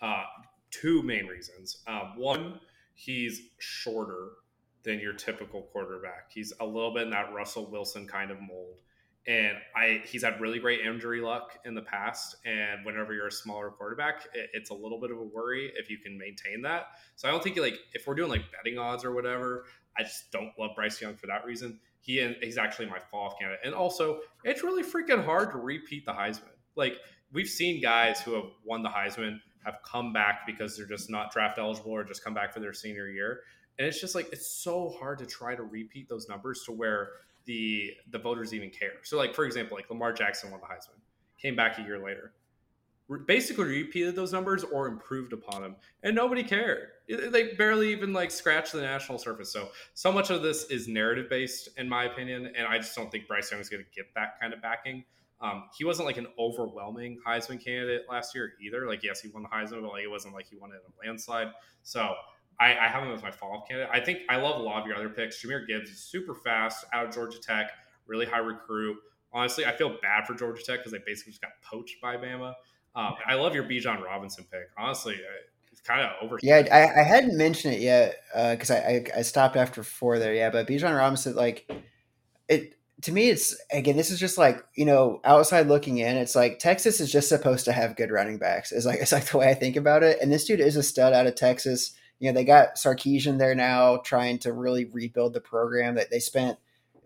[0.00, 0.24] uh,
[0.70, 1.82] two main reasons.
[1.86, 2.60] Um, one,
[2.94, 4.30] he's shorter
[4.82, 6.30] than your typical quarterback.
[6.32, 8.76] He's a little bit in that Russell Wilson kind of mold
[9.26, 12.36] and I he's had really great injury luck in the past.
[12.46, 15.90] And whenever you're a smaller quarterback, it, it's a little bit of a worry if
[15.90, 16.88] you can maintain that.
[17.16, 20.32] So I don't think like if we're doing like betting odds or whatever, I just
[20.32, 21.78] don't love Bryce Young for that reason.
[22.00, 26.06] He he's actually my fall off candidate, and also it's really freaking hard to repeat
[26.06, 26.56] the Heisman.
[26.74, 26.94] Like
[27.30, 31.33] we've seen guys who have won the Heisman have come back because they're just not
[31.33, 33.40] draft eligible or just come back for their senior year.
[33.79, 37.11] And it's just like it's so hard to try to repeat those numbers to where
[37.46, 38.92] the the voters even care.
[39.03, 41.01] So, like for example, like Lamar Jackson won the Heisman,
[41.38, 42.33] came back a year later,
[43.27, 46.88] basically repeated those numbers or improved upon them, and nobody cared.
[47.09, 49.53] They barely even like scratched the national surface.
[49.53, 53.11] So, so much of this is narrative based, in my opinion, and I just don't
[53.11, 55.05] think Bryce Young is going to get that kind of backing.
[55.40, 58.87] Um, he wasn't like an overwhelming Heisman candidate last year either.
[58.87, 60.92] Like, yes, he won the Heisman, but like it wasn't like he won it in
[60.92, 61.48] a landslide.
[61.83, 62.14] So
[62.59, 63.90] I, I have him as my follow-up candidate.
[63.92, 65.42] I think I love a lot of your other picks.
[65.42, 67.70] Jahmyr Gibbs is super fast out of Georgia Tech,
[68.07, 68.98] really high recruit.
[69.33, 72.53] Honestly, I feel bad for Georgia Tech because they basically just got poached by Bama.
[72.94, 74.68] Um, I love your Bijan Robinson pick.
[74.76, 75.16] Honestly,
[75.70, 76.38] it's kind of over.
[76.42, 80.18] Yeah, I, I, hadn't mentioned it yet because uh, I, I, I stopped after four
[80.18, 80.35] there.
[80.35, 81.70] Yeah, but Bijan Robinson, like
[82.48, 86.16] it to me, it's again, this is just like you know, outside looking in.
[86.16, 88.72] It's like Texas is just supposed to have good running backs.
[88.72, 90.18] Is like it's like the way I think about it.
[90.20, 93.54] And this dude is a stud out of Texas you know, they got Sarkisian there
[93.54, 96.58] now trying to really rebuild the program that they spent,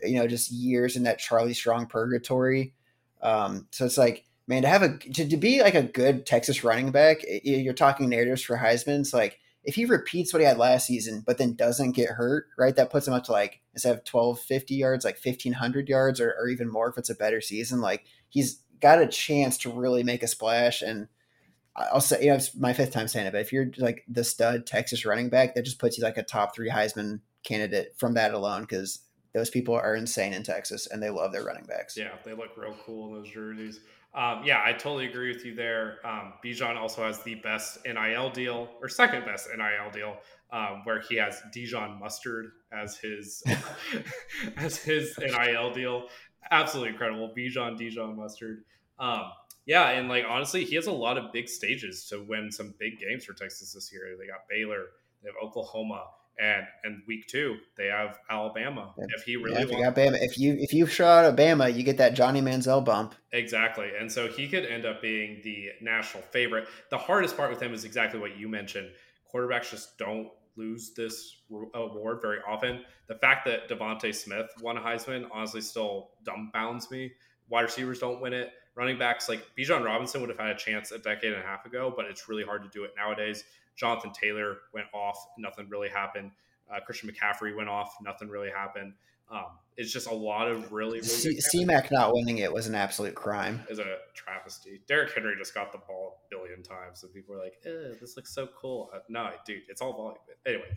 [0.02, 2.74] you know, just years in that Charlie Strong purgatory.
[3.22, 6.64] Um, so it's like, man, to have a to, to be like a good Texas
[6.64, 9.00] running back, you're talking narratives for Heisman.
[9.00, 12.46] It's like if he repeats what he had last season, but then doesn't get hurt,
[12.58, 12.76] right?
[12.76, 16.48] That puts him up to like instead of 1250 yards, like 1500 yards or, or
[16.48, 17.80] even more if it's a better season.
[17.80, 21.08] Like he's got a chance to really make a splash and
[21.76, 24.22] I'll say, you know, it's my fifth time saying it, but if you're like the
[24.22, 28.14] stud Texas running back, that just puts you like a top three Heisman candidate from
[28.14, 29.00] that alone because
[29.32, 31.96] those people are insane in Texas and they love their running backs.
[31.96, 33.80] Yeah, they look real cool in those jerseys.
[34.14, 35.98] Um, yeah, I totally agree with you there.
[36.04, 40.16] Um, Bijan also has the best NIL deal, or second best NIL deal,
[40.52, 43.42] um, where he has Dijon Mustard as his
[44.56, 46.06] as his NIL deal.
[46.50, 48.64] Absolutely incredible, Bijan Dijon Mustard.
[49.00, 49.32] Um,
[49.66, 53.00] yeah, and like honestly, he has a lot of big stages to win some big
[53.00, 54.16] games for Texas this year.
[54.18, 54.90] They got Baylor,
[55.22, 56.04] they have Oklahoma,
[56.38, 58.92] and and week two they have Alabama.
[58.98, 59.04] Yeah.
[59.16, 61.36] If he really Yeah, if you wants, got Bama, if you if you show out
[61.36, 63.14] Bama, you get that Johnny Manziel bump.
[63.32, 66.66] exactly, and so he could end up being the national favorite.
[66.90, 68.90] The hardest part with him is exactly what you mentioned.
[69.32, 71.42] Quarterbacks just don't lose this
[71.74, 72.82] award very often.
[73.08, 77.12] The fact that DeVonta Smith won a Heisman honestly still dumbfounds me.
[77.48, 78.52] Wide receivers don't win it.
[78.76, 81.66] Running backs like Bijan Robinson would have had a chance a decade and a half
[81.66, 83.44] ago, but it's really hard to do it nowadays.
[83.76, 86.30] Jonathan Taylor went off, nothing really happened.
[86.72, 88.94] Uh, Christian McCaffrey went off, nothing really happened.
[89.30, 92.74] Um, it's just a lot of really, really C- CMAC not winning it was an
[92.74, 93.62] absolute crime.
[93.68, 94.80] is a travesty.
[94.86, 98.16] Derrick Henry just got the ball a billion times, and people are like, "Eh, "This
[98.16, 100.18] looks so cool." Uh, no, dude, it's all volume.
[100.46, 100.68] Anyway,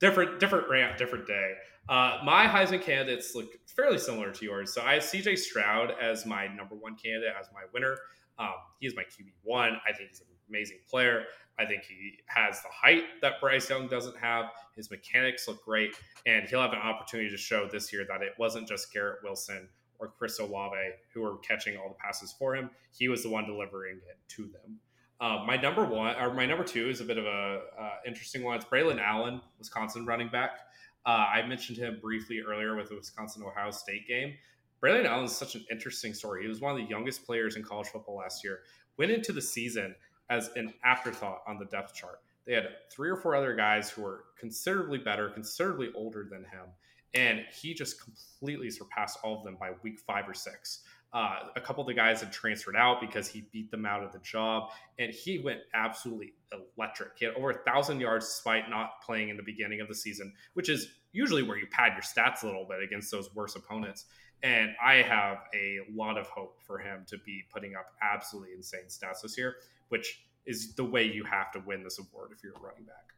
[0.00, 1.54] different, different rant, different day.
[1.88, 4.72] Uh, my Heisman candidates look fairly similar to yours.
[4.72, 5.36] So I have C.J.
[5.36, 7.98] Stroud as my number one candidate, as my winner.
[8.38, 9.78] Um, he is my QB one.
[9.86, 11.24] I think he's an amazing player.
[11.58, 14.46] I think he has the height that Bryce Young doesn't have.
[14.76, 18.32] His mechanics look great, and he'll have an opportunity to show this year that it
[18.38, 19.68] wasn't just Garrett Wilson
[19.98, 20.76] or Chris Olave
[21.12, 22.70] who were catching all the passes for him.
[22.90, 24.78] He was the one delivering it to them.
[25.20, 28.44] Uh, my number one or my number two is a bit of a uh, interesting
[28.44, 28.56] one.
[28.56, 30.60] It's Braelon Allen, Wisconsin running back.
[31.04, 34.34] Uh, I mentioned him briefly earlier with the Wisconsin Ohio State game.
[34.80, 36.42] Braelon Allen is such an interesting story.
[36.42, 38.60] He was one of the youngest players in college football last year.
[38.96, 39.94] Went into the season
[40.30, 42.20] as an afterthought on the depth chart.
[42.46, 46.66] They had three or four other guys who were considerably better, considerably older than him,
[47.14, 50.82] and he just completely surpassed all of them by week five or six.
[51.10, 54.12] Uh, a couple of the guys had transferred out because he beat them out of
[54.12, 56.34] the job, and he went absolutely
[56.76, 57.12] electric.
[57.18, 60.32] He had over a thousand yards despite not playing in the beginning of the season,
[60.52, 64.04] which is usually where you pad your stats a little bit against those worse opponents.
[64.42, 68.88] And I have a lot of hope for him to be putting up absolutely insane
[68.88, 69.56] stats this year,
[69.88, 73.08] which is the way you have to win this award if you're a running back.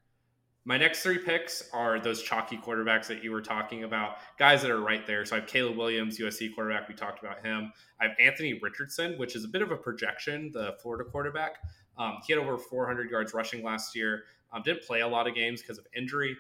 [0.67, 4.71] My next three picks are those chalky quarterbacks that you were talking about, guys that
[4.71, 5.25] are right there.
[5.25, 6.87] So I have Caleb Williams, USC quarterback.
[6.87, 7.73] We talked about him.
[7.99, 11.57] I have Anthony Richardson, which is a bit of a projection, the Florida quarterback.
[11.97, 14.25] Um, he had over 400 yards rushing last year.
[14.53, 16.37] Um, didn't play a lot of games because of injury,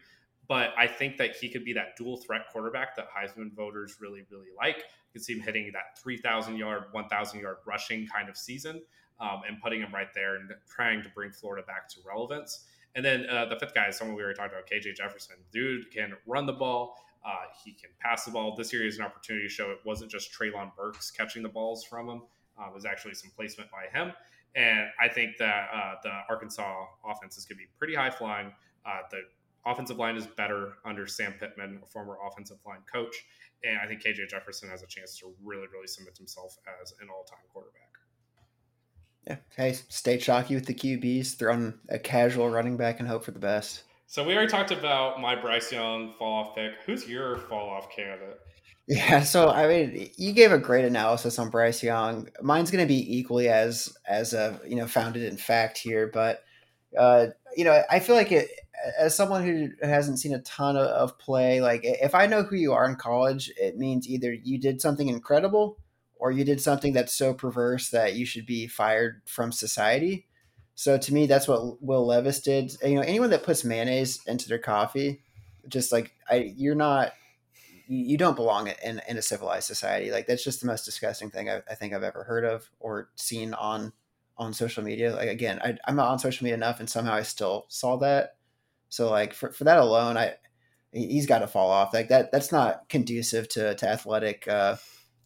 [0.48, 4.26] but I think that he could be that dual threat quarterback that Heisman voters really,
[4.30, 4.76] really like.
[4.78, 8.82] You can see him hitting that 3,000 yard, 1,000 yard rushing kind of season
[9.20, 12.64] um, and putting him right there and trying to bring Florida back to relevance.
[12.94, 15.36] And then uh, the fifth guy is someone we already talked about, KJ Jefferson.
[15.52, 16.96] Dude can run the ball.
[17.24, 18.56] Uh, he can pass the ball.
[18.56, 21.84] This year is an opportunity to show it wasn't just Treylon Burks catching the balls
[21.84, 22.22] from him.
[22.58, 24.12] Uh, it was actually some placement by him.
[24.56, 28.52] And I think that uh, the Arkansas offense is going to be pretty high flying.
[28.84, 29.20] Uh, the
[29.64, 33.14] offensive line is better under Sam Pittman, a former offensive line coach.
[33.62, 37.08] And I think KJ Jefferson has a chance to really, really cement himself as an
[37.10, 37.99] all time quarterback.
[39.26, 39.36] Yeah.
[39.56, 41.36] Hey, stay chalky with the QBs.
[41.36, 43.84] Throw in a casual running back and hope for the best.
[44.06, 46.72] So we already talked about my Bryce Young fall off pick.
[46.84, 48.40] Who's your fall off candidate?
[48.88, 52.28] Yeah, so I mean, you gave a great analysis on Bryce Young.
[52.42, 56.42] Mine's going to be equally as as a you know founded in fact here, but
[56.98, 58.48] uh, you know, I feel like it
[58.98, 61.60] as someone who hasn't seen a ton of, of play.
[61.60, 65.08] Like, if I know who you are in college, it means either you did something
[65.08, 65.78] incredible
[66.20, 70.26] or you did something that's so perverse that you should be fired from society.
[70.74, 72.72] So to me, that's what Will Levis did.
[72.82, 75.22] You know, anyone that puts mayonnaise into their coffee,
[75.68, 77.12] just like I, you're not
[77.92, 80.12] you don't belong in, in a civilized society.
[80.12, 83.10] Like that's just the most disgusting thing I, I, think I've ever heard of or
[83.16, 83.92] seen on
[84.38, 85.12] on social media.
[85.14, 88.36] Like again, I, am not on social media enough, and somehow I still saw that.
[88.90, 90.34] So like for, for that alone, I
[90.92, 91.92] he's got to fall off.
[91.92, 94.76] Like that that's not conducive to to athletic, uh,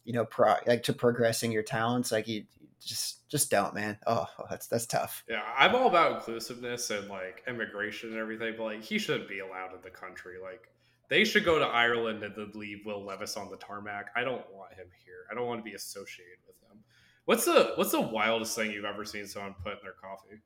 [0.05, 2.11] you know, pro, like to progressing your talents.
[2.11, 2.45] Like you
[2.79, 3.97] just just don't, man.
[4.07, 5.23] Oh, that's that's tough.
[5.27, 9.39] Yeah, I'm all about inclusiveness and like immigration and everything, but like he shouldn't be
[9.39, 10.35] allowed in the country.
[10.41, 10.69] Like
[11.09, 14.11] they should go to Ireland and then leave Will Levis on the tarmac.
[14.15, 15.25] I don't want him here.
[15.29, 16.79] I don't want to be associated with him.
[17.25, 20.41] What's the what's the wildest thing you've ever seen someone put in their coffee?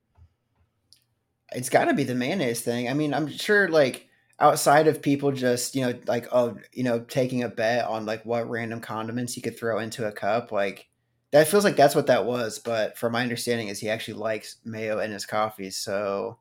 [1.51, 2.89] It's got to be the mayonnaise thing.
[2.89, 4.08] I mean, I'm sure like
[4.39, 8.25] outside of people just you know like oh you know taking a bet on like
[8.25, 10.87] what random condiments you could throw into a cup like
[11.31, 14.57] that feels like that's what that was but from my understanding is he actually likes
[14.63, 16.37] mayo in his coffee so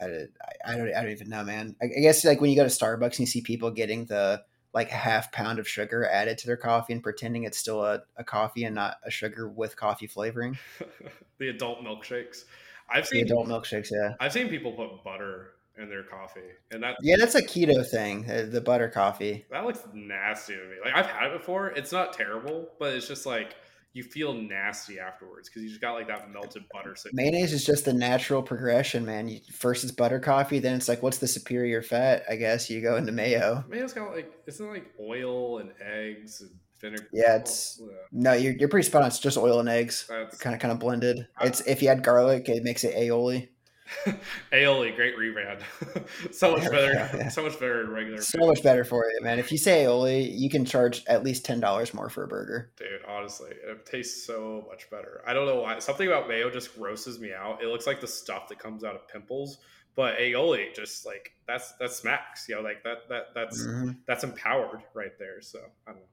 [0.00, 0.26] I,
[0.66, 1.76] I, don't I don't even know, man.
[1.80, 4.42] I, I guess like when you go to Starbucks and you see people getting the
[4.72, 8.02] like a half pound of sugar added to their coffee and pretending it's still a,
[8.16, 10.58] a coffee and not a sugar with coffee flavoring.
[11.38, 12.44] the adult milkshakes.
[12.88, 13.88] I've seen the adult milkshakes.
[13.90, 17.84] Yeah, I've seen people put butter in their coffee, and that yeah, that's a keto
[17.86, 18.30] thing.
[18.30, 19.44] Uh, the butter coffee.
[19.50, 20.76] That looks nasty to me.
[20.84, 21.68] Like I've had it before.
[21.68, 23.56] It's not terrible, but it's just like
[23.94, 26.96] you feel nasty afterwards because you just got like that melted butter.
[27.12, 29.28] Mayonnaise is just the natural progression, man.
[29.28, 32.24] You, first it's butter coffee, then it's like, what's the superior fat?
[32.28, 33.64] I guess you go into mayo.
[33.68, 36.50] Mayo's got like, isn't like oil and eggs and
[36.80, 37.08] vinegar?
[37.12, 37.96] Yeah, it's oh, yeah.
[38.10, 39.08] no, you're, you're pretty spot on.
[39.08, 40.10] It's just oil and eggs,
[40.40, 41.28] kind of kind of blended.
[41.40, 43.48] It's if you add garlic, it makes it aioli.
[44.52, 45.62] aioli, great rebrand.
[46.34, 46.92] so much better.
[46.92, 47.28] Yeah.
[47.28, 48.20] So much better than regular.
[48.22, 48.46] So food.
[48.48, 49.38] much better for you, man.
[49.38, 52.72] If you say aioli, you can charge at least ten dollars more for a burger.
[52.76, 55.22] Dude, honestly, it tastes so much better.
[55.26, 55.78] I don't know why.
[55.78, 57.62] Something about mayo just grosses me out.
[57.62, 59.58] It looks like the stuff that comes out of pimples.
[59.96, 62.46] But aioli, just like that's that smacks.
[62.48, 63.92] You know, like that that that's mm-hmm.
[64.06, 65.40] that's empowered right there.
[65.40, 66.06] So I don't know.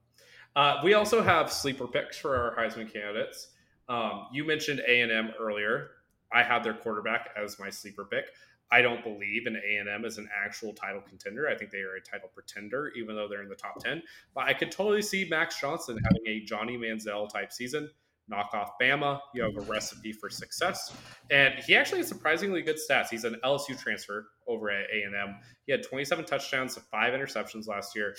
[0.56, 3.48] Uh, we also have sleeper picks for our Heisman candidates.
[3.88, 5.92] Um, you mentioned A and M earlier.
[6.34, 8.26] I have their quarterback as my sleeper pick.
[8.72, 11.50] I don't believe in A and M as an actual title contender.
[11.50, 14.02] I think they are a title pretender, even though they're in the top ten.
[14.34, 17.90] But I could totally see Max Johnson having a Johnny Manziel type season.
[18.30, 19.20] Knock off Bama.
[19.34, 20.96] You have a recipe for success.
[21.30, 23.10] And he actually has surprisingly good stats.
[23.10, 25.36] He's an LSU transfer over at A and M.
[25.66, 28.16] He had 27 touchdowns, to five interceptions last year.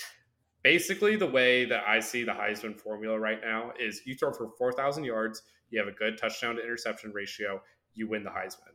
[0.61, 4.51] Basically, the way that I see the Heisman formula right now is you throw for
[4.57, 5.41] 4,000 yards,
[5.71, 7.59] you have a good touchdown to interception ratio,
[7.95, 8.73] you win the Heisman.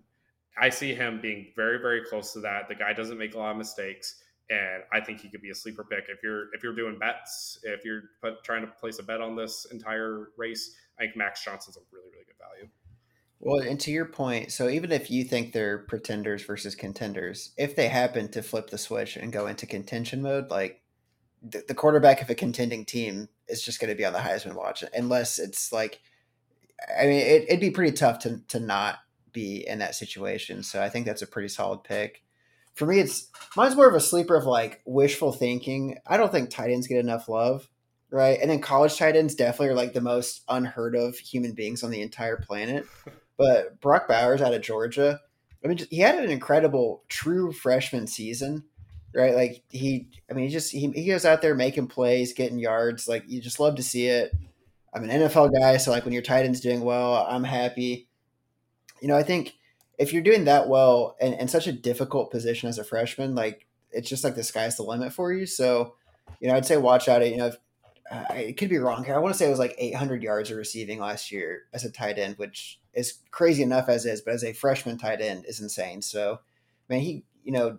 [0.61, 2.69] I see him being very, very close to that.
[2.69, 5.55] The guy doesn't make a lot of mistakes, and I think he could be a
[5.55, 6.07] sleeper pick.
[6.09, 9.37] If you're if you're doing bets, if you're put, trying to place a bet on
[9.37, 12.69] this entire race, I think Max Johnson's a really, really good value.
[13.41, 17.77] Well, and to your point, so even if you think they're pretenders versus contenders, if
[17.77, 20.83] they happen to flip the switch and go into contention mode, like
[21.41, 24.57] the, the quarterback of a contending team is just going to be on the Heisman
[24.57, 26.01] watch, unless it's like,
[26.99, 28.99] I mean, it, it'd be pretty tough to to not
[29.33, 30.63] be in that situation.
[30.63, 32.23] So I think that's a pretty solid pick.
[32.75, 35.99] For me, it's mine's more of a sleeper of like wishful thinking.
[36.07, 37.69] I don't think tight ends get enough love,
[38.11, 38.39] right?
[38.41, 41.91] And then college tight ends definitely are like the most unheard of human beings on
[41.91, 42.87] the entire planet.
[43.39, 45.21] But Brock Bowers out of Georgia,
[45.65, 48.65] I mean, he had an incredible true freshman season,
[49.15, 49.33] right?
[49.33, 53.07] Like he, I mean, he just he, he goes out there making plays, getting yards.
[53.07, 54.33] Like you just love to see it.
[54.93, 58.08] I'm an NFL guy, so like when your tight end's doing well, I'm happy
[59.01, 59.55] you know, I think
[59.99, 63.67] if you're doing that well and, in such a difficult position as a freshman, like
[63.91, 65.47] it's just like the sky's the limit for you.
[65.47, 65.95] So,
[66.41, 67.29] you know, I'd say watch out.
[67.29, 67.57] You know, if,
[68.11, 69.15] uh, it could be wrong here.
[69.15, 71.91] I want to say it was like 800 yards of receiving last year as a
[71.91, 75.61] tight end, which is crazy enough as is, but as a freshman tight end is
[75.61, 76.01] insane.
[76.01, 76.41] So,
[76.89, 77.79] man, he, you know,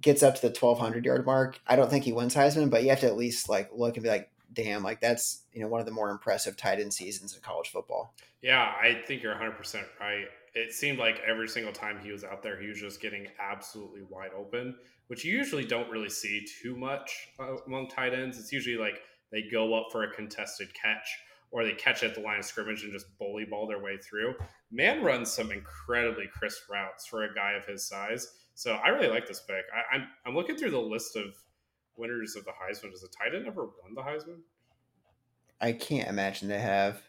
[0.00, 1.60] gets up to the 1200 yard mark.
[1.66, 4.04] I don't think he wins Heisman, but you have to at least like look and
[4.04, 7.34] be like, damn, like that's, you know, one of the more impressive tight end seasons
[7.34, 8.14] in college football.
[8.40, 12.42] Yeah, I think you're 100% right it seemed like every single time he was out
[12.42, 14.74] there, he was just getting absolutely wide open,
[15.06, 18.38] which you usually don't really see too much uh, among tight ends.
[18.38, 21.08] It's usually like they go up for a contested catch
[21.52, 24.34] or they catch at the line of scrimmage and just bully ball their way through.
[24.70, 28.34] Man runs some incredibly crisp routes for a guy of his size.
[28.54, 29.64] So I really like this pick.
[29.74, 31.34] I, am I'm, I'm looking through the list of
[31.96, 32.92] winners of the Heisman.
[32.92, 34.40] Does a tight end ever won the Heisman?
[35.60, 37.02] I can't imagine they have.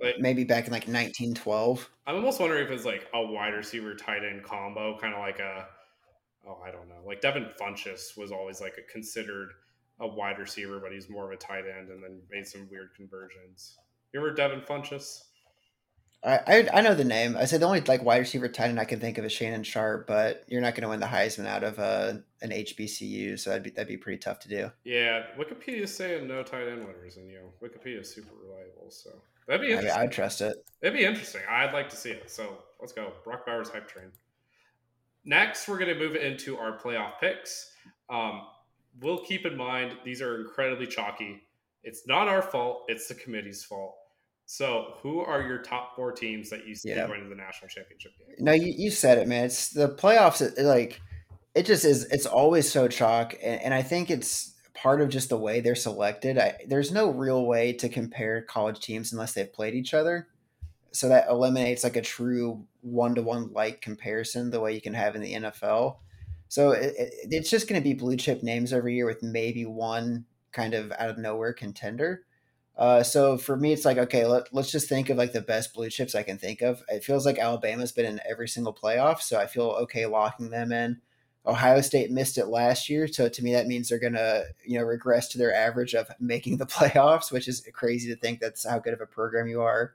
[0.00, 1.88] Like, Maybe back in like 1912.
[2.06, 5.38] I'm almost wondering if it's like a wide receiver tight end combo, kind of like
[5.38, 5.66] a,
[6.46, 7.02] oh, I don't know.
[7.06, 9.50] Like Devin Funchess was always like a considered
[10.00, 12.90] a wide receiver, but he's more of a tight end and then made some weird
[12.94, 13.76] conversions.
[14.12, 15.22] You remember Devin Funchess?
[16.24, 17.36] I, I, I know the name.
[17.36, 19.62] I said the only like wide receiver tight end I can think of is Shannon
[19.62, 23.38] Sharpe, but you're not going to win the Heisman out of a uh, an HBCU,
[23.38, 24.70] so that'd be that'd be pretty tough to do.
[24.84, 29.10] Yeah, Wikipedia's saying no tight end winners, and you know Wikipedia is super reliable, so
[29.46, 29.98] That'd be interesting.
[29.98, 30.56] I would trust it.
[30.82, 31.42] It'd be interesting.
[31.48, 32.30] I'd like to see it.
[32.30, 33.12] So let's go.
[33.24, 34.10] Brock Bowers hype train.
[35.24, 37.72] Next, we're going to move into our playoff picks.
[38.10, 38.42] Um,
[39.00, 41.42] we'll keep in mind these are incredibly chalky.
[41.82, 42.84] It's not our fault.
[42.88, 43.94] It's the committee's fault.
[44.48, 47.06] So, who are your top four teams that you see yeah.
[47.06, 48.36] going to the national championship game?
[48.38, 49.44] No, you, you said it, man.
[49.44, 50.56] It's the playoffs.
[50.62, 51.00] Like
[51.56, 52.04] it just is.
[52.12, 55.74] It's always so chalk, and, and I think it's part of just the way they're
[55.74, 56.38] selected.
[56.38, 60.28] I, there's no real way to compare college teams unless they've played each other.
[60.92, 64.94] So that eliminates like a true one to one like comparison the way you can
[64.94, 65.98] have in the NFL.
[66.48, 69.66] So it, it, it's just going to be blue chip names every year with maybe
[69.66, 72.22] one kind of out of nowhere contender.
[72.76, 75.72] Uh, so for me, it's like okay, let, let's just think of like the best
[75.74, 76.82] blue chips I can think of.
[76.88, 80.72] It feels like Alabama's been in every single playoff, so I feel okay locking them
[80.72, 81.00] in.
[81.46, 84.84] Ohio State missed it last year, so to me that means they're gonna you know
[84.84, 88.78] regress to their average of making the playoffs, which is crazy to think that's how
[88.78, 89.94] good of a program you are.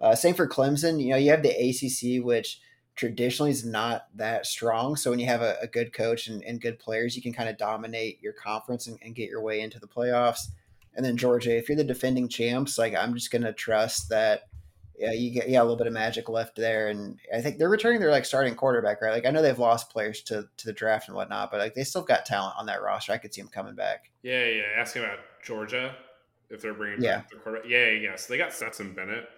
[0.00, 1.00] Uh, same for Clemson.
[1.00, 2.60] You know, you have the ACC, which
[2.96, 4.96] traditionally is not that strong.
[4.96, 7.48] So when you have a, a good coach and, and, good players, you can kind
[7.48, 10.48] of dominate your conference and, and, get your way into the playoffs.
[10.94, 14.48] And then Georgia, if you're the defending champs, like I'm just gonna trust that
[15.02, 17.68] yeah, you get yeah a little bit of magic left there, and I think they're
[17.68, 19.10] returning their like starting quarterback, right?
[19.10, 21.82] Like I know they've lost players to to the draft and whatnot, but like they
[21.82, 23.12] still got talent on that roster.
[23.12, 24.10] I could see them coming back.
[24.22, 24.62] Yeah, yeah.
[24.76, 25.96] Asking about Georgia,
[26.50, 27.16] if they're bringing yeah.
[27.16, 27.68] back the quarterback.
[27.68, 28.14] Yeah, yeah.
[28.14, 29.28] So they got Stetson Bennett.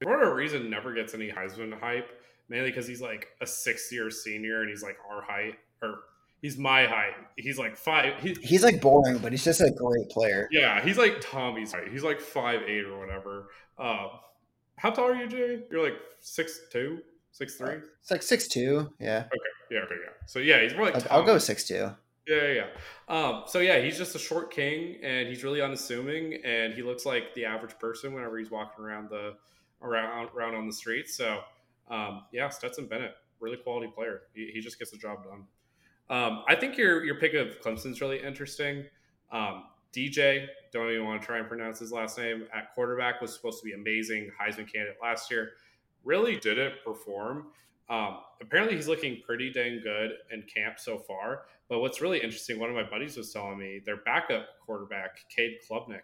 [0.00, 2.08] For whatever reason, never gets any Heisman hype,
[2.48, 5.98] mainly because he's like a six-year senior and he's like our height or
[6.40, 7.12] he's my height.
[7.36, 8.14] He's like five.
[8.22, 10.48] He's, he's like boring, but he's just a great player.
[10.50, 11.88] Yeah, he's like Tommy's height.
[11.92, 13.48] He's like five eight or whatever.
[13.78, 14.08] Um,
[14.80, 15.62] how tall are you, Jay?
[15.70, 17.00] You're like six two,
[17.32, 17.76] six three.
[18.00, 18.90] It's like six two.
[18.98, 19.24] Yeah.
[19.26, 19.36] Okay.
[19.70, 19.80] Yeah.
[19.80, 19.94] Okay.
[20.02, 20.12] Yeah.
[20.26, 20.94] So yeah, he's more like.
[21.10, 21.90] I'll, I'll go six two.
[22.26, 22.66] Yeah, yeah, yeah.
[23.08, 27.04] Um, so yeah, he's just a short king, and he's really unassuming, and he looks
[27.04, 29.34] like the average person whenever he's walking around the
[29.82, 31.14] around around on the streets.
[31.14, 31.40] So
[31.90, 34.22] um, yeah, Stetson Bennett, really quality player.
[34.34, 35.44] He, he just gets the job done.
[36.08, 38.86] Um, I think your your pick of Clemson's really interesting.
[39.92, 43.60] DJ, don't even want to try and pronounce his last name, at quarterback was supposed
[43.60, 45.52] to be amazing, Heisman candidate last year.
[46.04, 47.48] Really didn't perform.
[47.88, 51.42] Um, apparently, he's looking pretty dang good in camp so far.
[51.68, 55.58] But what's really interesting, one of my buddies was telling me their backup quarterback, Cade
[55.68, 56.02] Klubnik,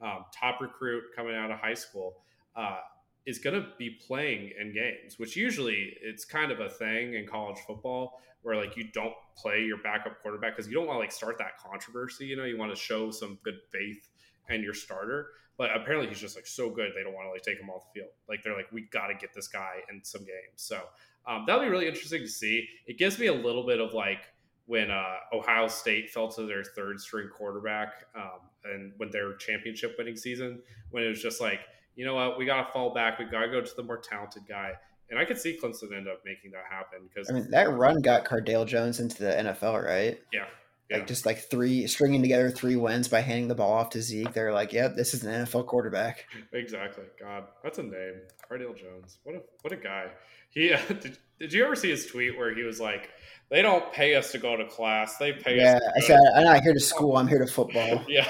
[0.00, 2.18] um, top recruit coming out of high school,
[2.54, 2.78] uh,
[3.26, 7.26] is going to be playing in games, which usually it's kind of a thing in
[7.26, 11.00] college football where like you don't play your backup quarterback because you don't want to
[11.00, 12.26] like start that controversy.
[12.26, 14.10] You know, you want to show some good faith
[14.48, 15.28] and your starter.
[15.56, 17.84] But apparently he's just like so good they don't want to like take him off
[17.92, 18.12] the field.
[18.28, 20.56] Like they're like we got to get this guy in some games.
[20.56, 20.80] So
[21.26, 22.68] um, that'll be really interesting to see.
[22.86, 24.20] It gives me a little bit of like
[24.66, 29.94] when uh, Ohio State fell to their third string quarterback um, and when their championship
[29.98, 31.60] winning season when it was just like
[31.96, 33.98] you know what we got to fall back we got to go to the more
[33.98, 34.72] talented guy
[35.10, 38.00] and I could see Clemson end up making that happen because I mean that run
[38.00, 40.20] got Cardale Jones into the NFL, right?
[40.32, 40.46] Yeah.
[40.90, 40.98] yeah.
[40.98, 44.32] Like just like three stringing together three wins by handing the ball off to Zeke.
[44.32, 47.04] They're like, "Yep, this is an NFL quarterback." Exactly.
[47.20, 49.18] God, that's a name, Cardale Jones.
[49.24, 50.06] What a what a guy.
[50.50, 51.18] He uh, did.
[51.38, 53.10] Did you ever see his tweet where he was like,
[53.50, 55.16] "They don't pay us to go to class.
[55.18, 57.16] They pay yeah, us." Yeah, I said, "I'm not here to school.
[57.16, 58.28] I'm here to football." yeah.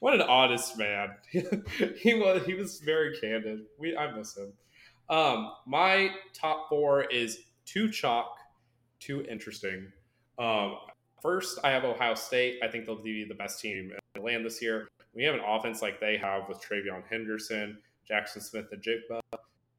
[0.00, 1.10] What an honest man.
[1.30, 2.44] he was.
[2.46, 3.60] He was very candid.
[3.78, 4.52] We I miss him.
[5.12, 8.38] Um, my top four is too chalk,
[8.98, 9.92] too interesting.
[10.38, 10.76] Um,
[11.20, 12.60] first, I have Ohio State.
[12.62, 14.88] I think they'll be the best team in the land this year.
[15.14, 17.76] We have an offense like they have with TreVeyon Henderson,
[18.08, 19.20] Jackson Smith-Njigba,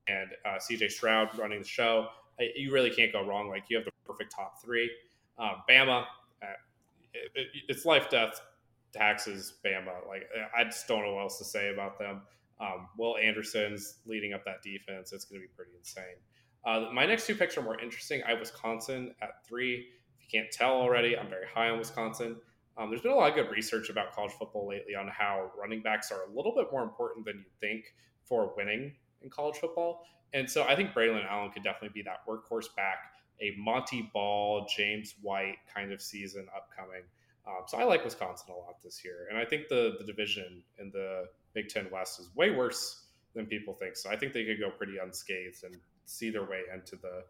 [0.07, 2.09] and uh, CJ Stroud running the show.
[2.39, 3.49] I, you really can't go wrong.
[3.49, 4.91] Like you have the perfect top three.
[5.39, 6.03] Um, Bama,
[6.43, 6.45] uh,
[7.11, 8.39] it, it, it's life death
[8.93, 9.53] taxes.
[9.65, 10.07] Bama.
[10.07, 12.21] Like I just don't know what else to say about them.
[12.63, 15.11] Um, Will Anderson's leading up that defense.
[15.11, 16.17] It's going to be pretty insane.
[16.65, 18.21] Uh, my next two picks are more interesting.
[18.25, 19.87] I have Wisconsin at three.
[20.17, 22.37] If you can't tell already, I'm very high on Wisconsin.
[22.77, 25.81] Um, there's been a lot of good research about college football lately on how running
[25.81, 27.85] backs are a little bit more important than you think
[28.23, 30.05] for winning in college football.
[30.33, 32.97] And so I think Braelon Allen could definitely be that workhorse back,
[33.41, 37.03] a Montee Ball, James White kind of season upcoming.
[37.45, 40.63] Um, so I like Wisconsin a lot this year, and I think the the division
[40.79, 43.95] and the Big Ten West is way worse than people think.
[43.95, 45.75] So I think they could go pretty unscathed and
[46.05, 47.23] see their way into the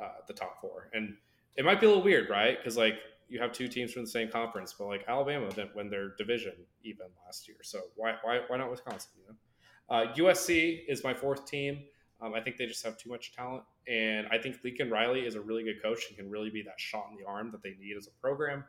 [0.00, 0.90] uh, the top four.
[0.92, 1.16] And
[1.56, 2.56] it might be a little weird, right?
[2.56, 2.94] Because like
[3.28, 6.54] you have two teams from the same conference, but like Alabama didn't win their division
[6.84, 7.58] even last year.
[7.62, 9.10] So why why why not Wisconsin?
[9.16, 11.80] You know, uh, USC is my fourth team.
[12.20, 15.36] Um, I think they just have too much talent, and I think Lincoln Riley is
[15.36, 17.76] a really good coach and can really be that shot in the arm that they
[17.80, 18.64] need as a program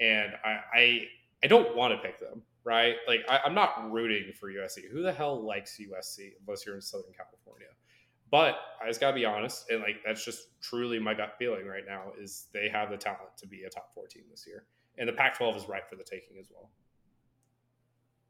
[0.00, 1.02] and I, I,
[1.42, 2.96] I don't want to pick them, right?
[3.08, 4.90] Like I, am not rooting for USC.
[4.90, 7.68] Who the hell likes USC unless you're in Southern California?
[8.30, 11.82] But I just gotta be honest, and like that's just truly my gut feeling right
[11.86, 14.64] now is they have the talent to be a top four team this year,
[14.98, 16.70] and the Pac-12 is right for the taking as well.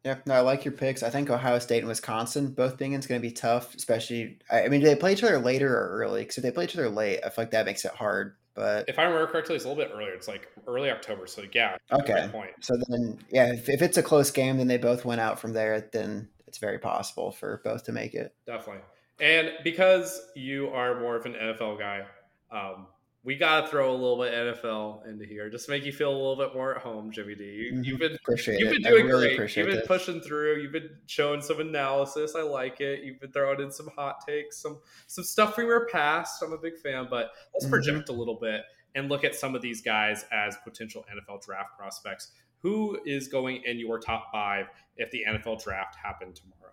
[0.04, 1.02] Yeah, no, I like your picks.
[1.02, 4.38] I think Ohio State and Wisconsin both being in is going to be tough, especially.
[4.50, 6.22] I mean, do they play each other later or early?
[6.22, 8.88] Because if they play each other late, I feel like that makes it hard but
[8.88, 10.12] if I remember correctly, it's a little bit earlier.
[10.12, 11.26] It's like early October.
[11.26, 11.76] So yeah.
[11.92, 12.28] Okay.
[12.32, 12.50] Point.
[12.60, 15.52] So then, yeah, if, if it's a close game, then they both went out from
[15.52, 15.88] there.
[15.92, 18.34] Then it's very possible for both to make it.
[18.46, 18.82] Definitely.
[19.20, 22.04] And because you are more of an NFL guy,
[22.50, 22.86] um,
[23.22, 26.10] we got to throw a little bit NFL into here just to make you feel
[26.10, 27.44] a little bit more at home, Jimmy D.
[27.44, 27.96] You, have mm-hmm.
[27.98, 29.54] been appreciate you've been doing really great.
[29.54, 30.62] You've been pushing through.
[30.62, 32.34] You've been showing some analysis.
[32.34, 33.04] I like it.
[33.04, 36.42] You've been throwing in some hot takes, some some stuff from your past.
[36.42, 37.74] I'm a big fan, but let's mm-hmm.
[37.74, 38.62] project a little bit
[38.94, 42.32] and look at some of these guys as potential NFL draft prospects.
[42.62, 44.66] Who is going in your top five
[44.96, 46.72] if the NFL draft happened tomorrow?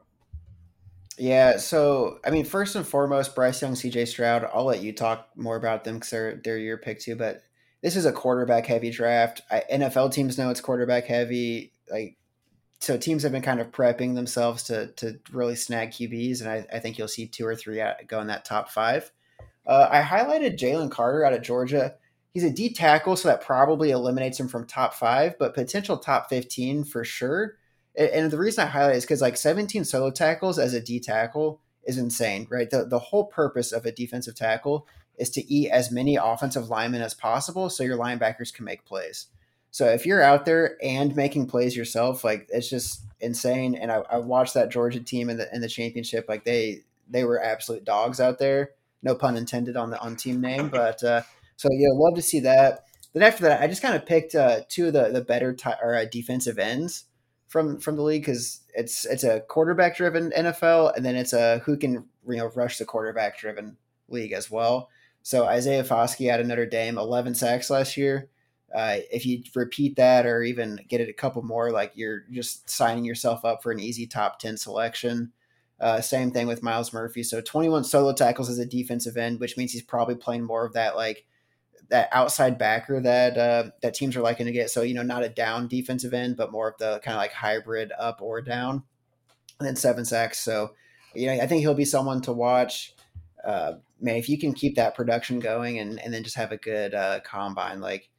[1.18, 4.48] Yeah, so I mean, first and foremost, Bryce Young, CJ Stroud.
[4.54, 7.16] I'll let you talk more about them because they're they're your pick too.
[7.16, 7.42] But
[7.82, 9.42] this is a quarterback heavy draft.
[9.50, 11.72] I, NFL teams know it's quarterback heavy.
[11.90, 12.18] Like,
[12.80, 16.66] so teams have been kind of prepping themselves to to really snag QBs, and I,
[16.72, 19.12] I think you'll see two or three go in that top five.
[19.66, 21.96] Uh, I highlighted Jalen Carter out of Georgia.
[22.32, 26.30] He's a D tackle, so that probably eliminates him from top five, but potential top
[26.30, 27.56] fifteen for sure.
[27.98, 31.60] And the reason I highlight is because like 17 solo tackles as a D tackle
[31.86, 32.70] is insane, right?
[32.70, 34.88] The the whole purpose of a defensive tackle
[35.18, 39.28] is to eat as many offensive linemen as possible so your linebackers can make plays.
[39.72, 43.74] So if you're out there and making plays yourself, like it's just insane.
[43.74, 47.24] And I, I watched that Georgia team in the in the championship, like they they
[47.24, 48.72] were absolute dogs out there.
[49.02, 51.24] No pun intended on the on team name, but uh,
[51.56, 52.84] so yeah, love to see that.
[53.14, 55.70] Then after that, I just kind of picked uh, two of the the better t-
[55.82, 57.06] or uh, defensive ends
[57.58, 61.58] from from the league because it's it's a quarterback driven NFL and then it's a
[61.60, 63.78] who can you know rush the quarterback driven
[64.10, 64.90] league as well.
[65.24, 68.30] So Isaiah Foskey out of Notre Dame, 11 sacks last year.
[68.74, 72.70] Uh, if you repeat that or even get it a couple more, like you're just
[72.70, 75.32] signing yourself up for an easy top 10 selection.
[75.80, 77.24] Uh, same thing with Myles Murphy.
[77.24, 80.74] So 21 solo tackles as a defensive end, which means he's probably playing more of
[80.74, 81.26] that like
[81.90, 84.70] that outside backer that uh, that teams are liking to get.
[84.70, 87.34] So you know, not a down defensive end, but more of the kind of like
[87.34, 88.84] hybrid up or down.
[89.60, 90.40] And then seven sacks.
[90.40, 90.72] So
[91.14, 92.94] you know, I think he'll be someone to watch.
[93.44, 96.58] Uh, man, if you can keep that production going and and then just have a
[96.58, 98.10] good uh, combine, like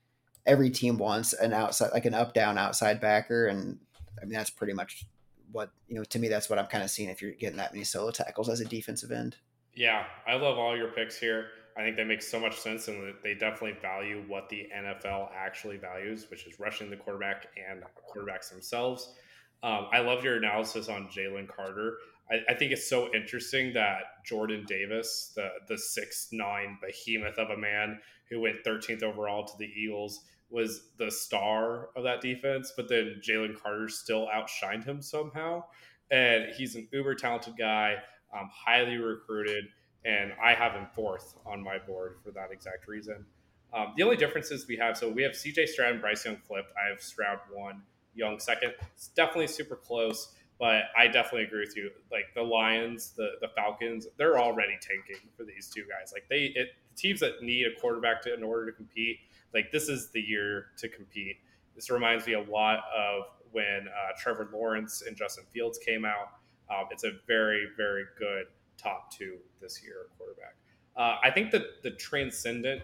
[0.46, 3.78] every team wants an outside, like an up down outside backer, and
[4.20, 5.06] I mean that's pretty much
[5.52, 6.04] what you know.
[6.04, 8.48] To me, that's what I'm kind of seeing if you're getting that many solo tackles
[8.48, 9.36] as a defensive end.
[9.74, 11.46] Yeah, I love all your picks here.
[11.78, 15.76] I think that makes so much sense, and they definitely value what the NFL actually
[15.76, 19.14] values, which is rushing the quarterback and quarterbacks themselves.
[19.62, 21.98] Um, I love your analysis on Jalen Carter.
[22.30, 27.50] I, I, think it's so interesting that Jordan Davis, the the six nine behemoth of
[27.50, 32.72] a man who went 13th overall to the Eagles, was the star of that defense,
[32.76, 35.64] but then Jalen Carter still outshined him somehow.
[36.10, 37.96] And he's an uber talented guy,
[38.36, 39.66] um, highly recruited
[40.08, 43.26] and I have him fourth on my board for that exact reason.
[43.74, 46.72] Um, the only differences we have, so we have CJ Stroud and Bryce Young flipped.
[46.82, 47.82] I have Stroud one,
[48.14, 48.72] Young second.
[48.96, 51.90] It's definitely super close, but I definitely agree with you.
[52.10, 56.12] Like the Lions, the the Falcons, they're already tanking for these two guys.
[56.14, 59.18] Like they, it, teams that need a quarterback to in order to compete,
[59.52, 61.36] like this is the year to compete.
[61.74, 66.32] This reminds me a lot of when uh, Trevor Lawrence and Justin Fields came out.
[66.70, 68.46] Um, it's a very, very good
[68.78, 70.56] top two this year quarterback.
[70.96, 72.82] Uh, I think that the transcendent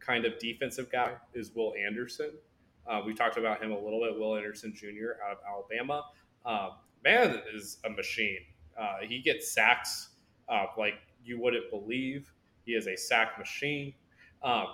[0.00, 2.32] kind of defensive guy is Will Anderson.
[2.86, 4.18] Uh, we talked about him a little bit.
[4.18, 5.22] Will Anderson Jr.
[5.24, 6.04] out of Alabama.
[6.44, 6.70] Uh,
[7.02, 8.40] man is a machine.
[8.78, 10.10] Uh, he gets sacks
[10.48, 12.30] uh, like you wouldn't believe.
[12.66, 13.94] He is a sack machine.
[14.42, 14.66] Um,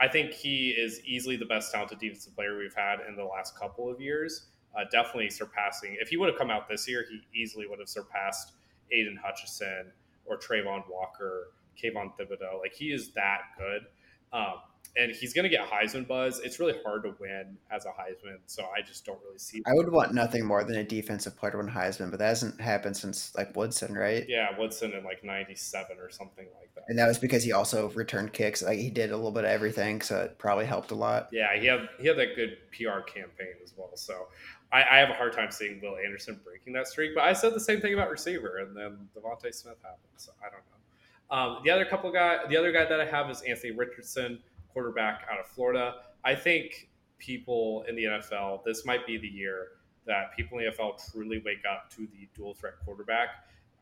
[0.00, 3.58] I think he is easily the best talented defensive player we've had in the last
[3.58, 4.46] couple of years.
[4.76, 5.96] Uh, definitely surpassing.
[6.00, 8.52] If he would have come out this year, he easily would have surpassed
[8.90, 9.92] Aidan Hutchinson,
[10.26, 11.48] or Travon Walker,
[11.82, 12.60] Kayvon Thibodeaux.
[12.60, 13.86] Like he is that good.
[14.32, 14.54] Um,
[14.96, 16.40] and he's going to get Heisman buzz.
[16.40, 19.60] It's really hard to win as a Heisman, so I just don't really see.
[19.66, 22.60] I would want nothing more than a defensive player to win Heisman, but that hasn't
[22.60, 24.24] happened since like Woodson, right?
[24.28, 26.84] Yeah, Woodson in like '97 or something like that.
[26.88, 28.62] And that was because he also returned kicks.
[28.62, 31.28] Like he did a little bit of everything, so it probably helped a lot.
[31.32, 33.90] Yeah, he had he had that good PR campaign as well.
[33.96, 34.28] So
[34.74, 37.14] I, I, have a hard time seeing Will Anderson breaking that streak.
[37.14, 40.00] But I said the same thing about receiver, and then DeVonta Smith happened.
[40.16, 41.54] So I don't know.
[41.56, 44.40] Um, the other couple guy, the other guy that I have is Anthony Richardson,
[44.72, 45.94] quarterback out of Florida.
[46.24, 49.68] I think people in the NFL, this might be the year
[50.06, 53.28] that people in the NFL truly wake up to the dual threat quarterback.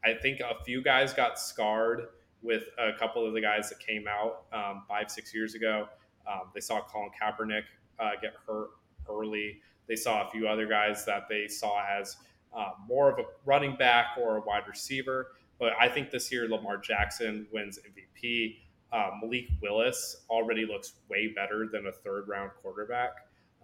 [0.05, 2.09] I think a few guys got scarred
[2.43, 5.89] with a couple of the guys that came out um, five, six years ago.
[6.31, 7.63] Um, they saw Colin Kaepernick
[7.99, 8.71] uh, get hurt
[9.09, 9.61] early.
[9.93, 12.17] They saw a few other guys that they saw as
[12.57, 15.33] uh, more of a running back or a wide receiver.
[15.59, 18.57] But I think this year Lamar Jackson wins MVP.
[18.91, 23.11] Uh, Malik Willis already looks way better than a third round quarterback.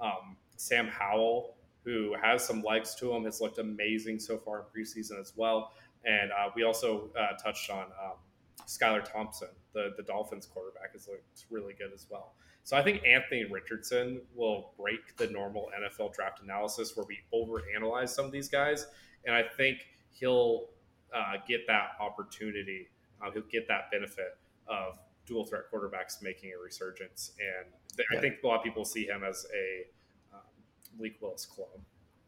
[0.03, 4.65] Um, Sam Howell, who has some legs to him, has looked amazing so far in
[4.67, 5.73] preseason as well.
[6.05, 8.19] And uh, we also uh, touched on um,
[8.67, 12.35] Skylar Thompson, the, the Dolphins quarterback, has looked really good as well.
[12.65, 18.11] So I think Anthony Richardson will break the normal NFL draft analysis where we overanalyze
[18.11, 18.87] some of these guys,
[19.25, 19.79] and I think
[20.11, 20.67] he'll
[21.15, 22.89] uh, get that opportunity.
[23.23, 24.37] Uh, he'll get that benefit
[24.67, 28.19] of dual threat quarterbacks making a resurgence, and Yeah.
[28.19, 30.41] I think a lot of people see him as a um,
[30.97, 31.85] Malik Willis clone.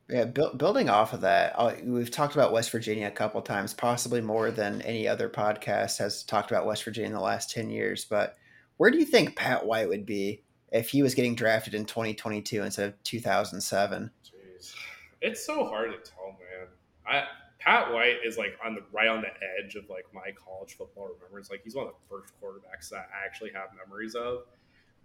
[0.09, 3.73] Yeah, buil- building off of that, uh, we've talked about West Virginia a couple times,
[3.73, 7.71] possibly more than any other podcast has talked about West Virginia in the last 10
[7.71, 8.05] years.
[8.05, 8.37] But
[8.81, 12.63] where do you think Pat White would be if he was getting drafted in 2022
[12.63, 14.11] instead of 2007?
[14.25, 14.75] Jeez.
[15.21, 16.67] It's so hard to tell, man.
[17.07, 17.25] I
[17.59, 19.29] Pat White is like on the right on the
[19.63, 21.51] edge of like my college football remembrance.
[21.51, 24.45] Like he's one of the first quarterbacks that I actually have memories of.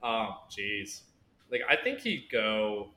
[0.02, 1.02] Um, jeez.
[1.52, 2.92] Like I think he'd go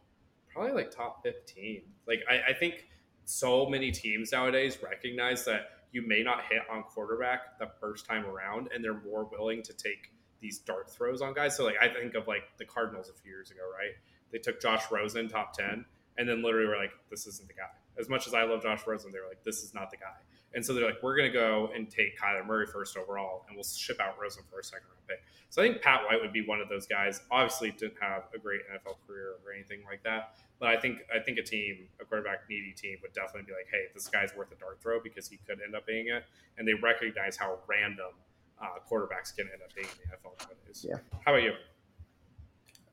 [0.49, 1.83] probably like top 15.
[2.07, 2.87] Like I, I think
[3.24, 8.24] so many teams nowadays recognize that you may not hit on quarterback the first time
[8.26, 11.57] around and they're more willing to take these dart throws on guys.
[11.57, 13.93] So like I think of like the Cardinals a few years ago, right?
[14.30, 15.84] They took Josh Rosen top 10
[16.18, 17.70] and then literally were like, this isn't the guy.
[17.99, 20.18] As much as I love Josh Rosen, they were like, this is not the guy.
[20.55, 23.57] And so they're like, we're going to go and take Kyler Murray first overall, and
[23.57, 25.22] we'll ship out Rosen for a second round pick.
[25.51, 27.20] So I think Pat White would be one of those guys.
[27.30, 31.20] Obviously, didn't have a great NFL career or anything like that, but I think I
[31.20, 34.51] think a team, a quarterback needy team, would definitely be like, hey, this guy's worth
[34.53, 36.24] a dart throw because he could end up being it,
[36.57, 38.12] and they recognize how random
[38.61, 40.86] uh, quarterbacks can end up being in the NFL nowadays.
[40.88, 40.96] Yeah.
[41.24, 41.52] How about you?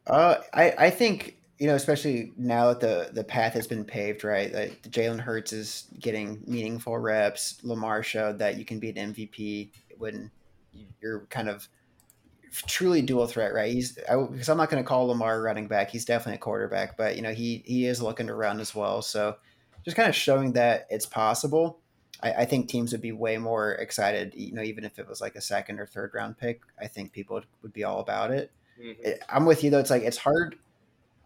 [0.08, 4.24] Uh, I, I think you know, especially now that the the path has been paved,
[4.24, 4.54] right?
[4.54, 7.60] Like Jalen Hurts is getting meaningful reps.
[7.64, 10.32] Lamar showed that you can be an MVP when
[11.02, 11.68] you're kind of
[12.68, 13.72] truly dual threat, right?
[13.72, 15.90] He's I, because I'm not going to call Lamar running back.
[15.90, 19.02] He's definitely a quarterback, but you know he he is looking to run as well.
[19.02, 19.38] So
[19.86, 21.80] just kind of showing that it's possible.
[22.22, 24.34] I, I think teams would be way more excited.
[24.36, 27.12] You know, even if it was like a second or third round pick, I think
[27.12, 28.52] people would, would be all about it.
[28.82, 29.18] Mhm.
[29.30, 29.80] I'm with you though.
[29.80, 30.58] It's like it's hard.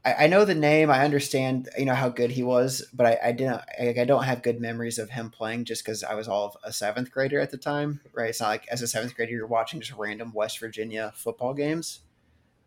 [0.06, 0.90] I, I know the name.
[0.90, 1.70] I understand.
[1.78, 3.62] You know how good he was, but I, I didn't.
[3.80, 6.58] Like, I don't have good memories of him playing just because I was all of
[6.64, 8.00] a seventh grader at the time.
[8.14, 8.30] Right?
[8.30, 12.02] It's not like as a seventh grader you're watching just random West Virginia football games.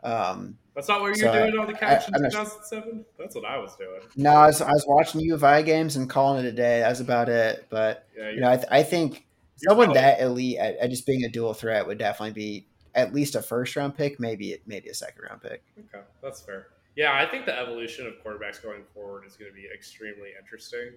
[0.03, 3.05] Um, That's not what you So were doing on the couch I- in 2007.
[3.19, 4.01] That's what I was doing.
[4.17, 6.81] no, I was, I was watching U of I games and calling it a day.
[6.81, 7.67] That was about it.
[7.71, 9.27] But Yeah, you know, I, th- I think
[9.57, 13.15] someone probably- that elite at, at just being a dual threat would definitely be at
[13.15, 15.63] least a first round pick, maybe maybe a second round pick.
[15.79, 16.69] Okay, that's fair.
[16.97, 20.93] Yeah, I think the evolution of quarterbacks going forward is going to be extremely interesting.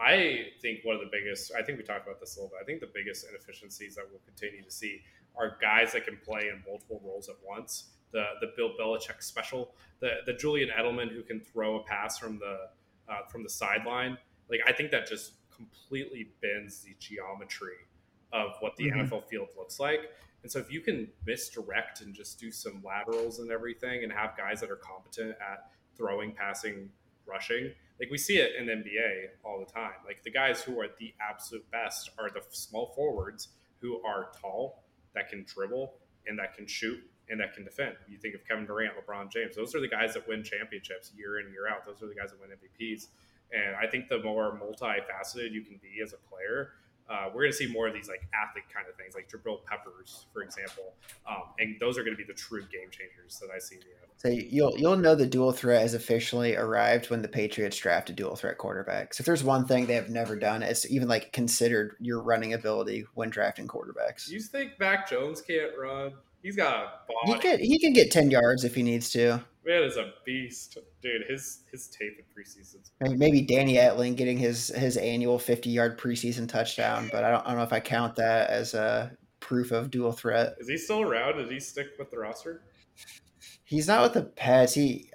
[0.00, 2.58] I think one of the biggest, I think we talked about this a little bit,
[2.62, 5.02] I think the biggest inefficiencies that we'll continue to see
[5.36, 7.90] are guys that can play in multiple roles at once.
[8.14, 12.38] The the Bill Belichick special, the the Julian Edelman who can throw a pass from
[12.38, 12.70] the
[13.08, 14.16] uh, from the sideline.
[14.48, 17.76] Like I think that just completely bends the geometry
[18.32, 19.08] of what the Mhm.
[19.10, 20.10] NFL field looks like.
[20.42, 24.36] And so if you can misdirect and just do some laterals and everything and have
[24.36, 26.90] guys that are competent at throwing, passing,
[27.26, 29.94] rushing, like we see it in the NBA all the time.
[30.04, 33.48] Like the guys who are the absolute best are the small forwards
[33.80, 34.84] who are tall,
[35.14, 35.94] that can dribble
[36.26, 37.00] and that can shoot
[37.30, 37.96] and that can defend.
[38.08, 41.40] You think of Kevin Durant, LeBron James, those are the guys that win championships year
[41.40, 41.86] in, year out.
[41.86, 43.08] Those are the guys that win MVPs.
[43.52, 46.72] And I think the more multifaceted you can be as a player,
[47.08, 49.62] uh, we're going to see more of these like athlete kind of things, like Jabril
[49.64, 50.94] Peppers, for example,
[51.28, 53.76] um, and those are going to be the true game changers that I see.
[53.76, 53.82] In.
[54.16, 58.14] So you'll you'll know the dual threat has officially arrived when the Patriots draft a
[58.14, 59.12] dual threat quarterback.
[59.12, 62.54] So if there's one thing they have never done, it's even like considered your running
[62.54, 64.30] ability when drafting quarterbacks.
[64.30, 66.14] You think Mac Jones can't run?
[66.44, 69.42] He's got a He can he can get ten yards if he needs to.
[69.64, 71.22] Man is a beast, dude.
[71.26, 75.98] His his tape in preseason's Maybe, maybe Danny Etling getting his his annual fifty yard
[75.98, 79.72] preseason touchdown, but I don't I don't know if I count that as a proof
[79.72, 80.56] of dual threat.
[80.58, 81.38] Is he still around?
[81.38, 82.60] Did he stick with the roster?
[83.64, 84.74] He's not with the Pats.
[84.74, 85.10] He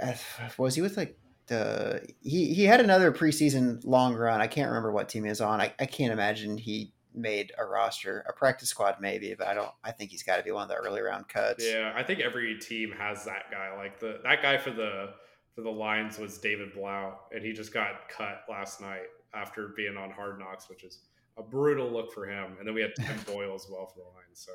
[0.57, 1.15] was he with like
[1.45, 4.41] the he he had another preseason long run.
[4.41, 5.61] I can't remember what team he was on.
[5.61, 9.71] I, I can't imagine he made a roster, a practice squad maybe, but I don't.
[9.83, 11.65] I think he's got to be one of the early round cuts.
[11.65, 13.75] Yeah, I think every team has that guy.
[13.75, 15.11] Like the that guy for the
[15.53, 19.97] for the Lions was David Blough, and he just got cut last night after being
[19.97, 20.99] on Hard Knocks, which is
[21.37, 22.55] a brutal look for him.
[22.59, 24.33] And then we had Tim Boyle as well for the Lions.
[24.45, 24.51] So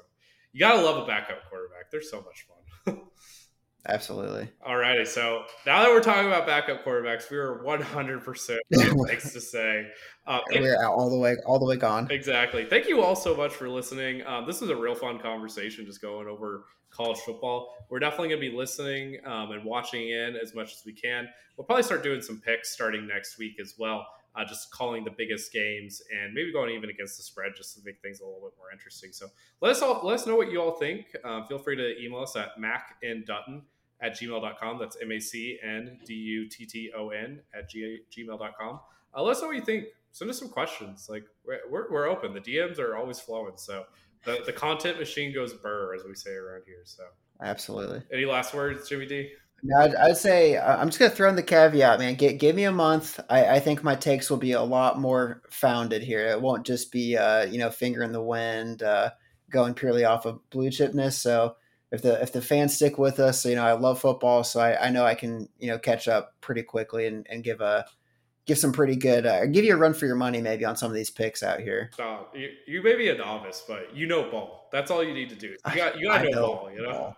[0.52, 1.90] you gotta love a backup quarterback.
[1.90, 3.00] They're so much fun.
[3.86, 4.48] Absolutely.
[4.66, 8.58] Alrighty, so now that we're talking about backup quarterbacks, we are 100%
[9.06, 9.86] thanks to say.
[10.26, 12.10] Uh, We're out all the way all the way gone.
[12.10, 12.64] Exactly.
[12.64, 14.26] Thank you all so much for listening.
[14.26, 17.74] Um, this was a real fun conversation, just going over college football.
[17.90, 21.28] We're definitely going to be listening um, and watching in as much as we can.
[21.58, 25.10] We'll probably start doing some picks starting next week as well, uh, just calling the
[25.10, 28.40] biggest games and maybe going even against the spread just to make things a little
[28.40, 29.12] bit more interesting.
[29.12, 29.26] So
[29.60, 31.14] let us all let us know what you all think.
[31.22, 33.62] Um, feel free to email us at mac and dutton
[34.04, 34.78] at gmail.com.
[34.78, 38.80] That's M A C N D U T T O N at g- gmail.com.
[39.16, 39.86] Uh, let us know what you think.
[40.12, 41.08] Send us some questions.
[41.08, 42.34] Like we're, we're, we're open.
[42.34, 43.54] The DMs are always flowing.
[43.56, 43.84] So
[44.24, 46.82] the, the content machine goes burr, as we say around here.
[46.84, 47.04] So
[47.42, 48.02] absolutely.
[48.12, 49.30] Any last words, Jimmy D?
[49.66, 52.16] No, I'd, I'd, say I'm just gonna throw in the caveat, man.
[52.16, 53.18] Get, give me a month.
[53.30, 56.26] I, I, think my takes will be a lot more founded here.
[56.26, 59.12] It won't just be uh, you know finger in the wind, uh,
[59.50, 61.12] going purely off of blue chipness.
[61.12, 61.56] So
[61.94, 64.86] if the if the fans stick with us, you know I love football, so I,
[64.86, 67.86] I know I can you know catch up pretty quickly and, and give a
[68.46, 70.90] give some pretty good uh, give you a run for your money maybe on some
[70.90, 71.90] of these picks out here.
[71.94, 72.36] Stop.
[72.36, 74.68] You, you may be a novice, but you know ball.
[74.72, 75.56] That's all you need to do.
[75.70, 76.70] You got you got to know, know, ball.
[76.74, 77.16] You know.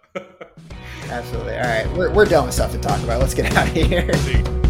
[1.09, 1.57] Absolutely.
[1.57, 3.21] All right, we're we're done with stuff to talk about.
[3.21, 4.63] Let's get out of here.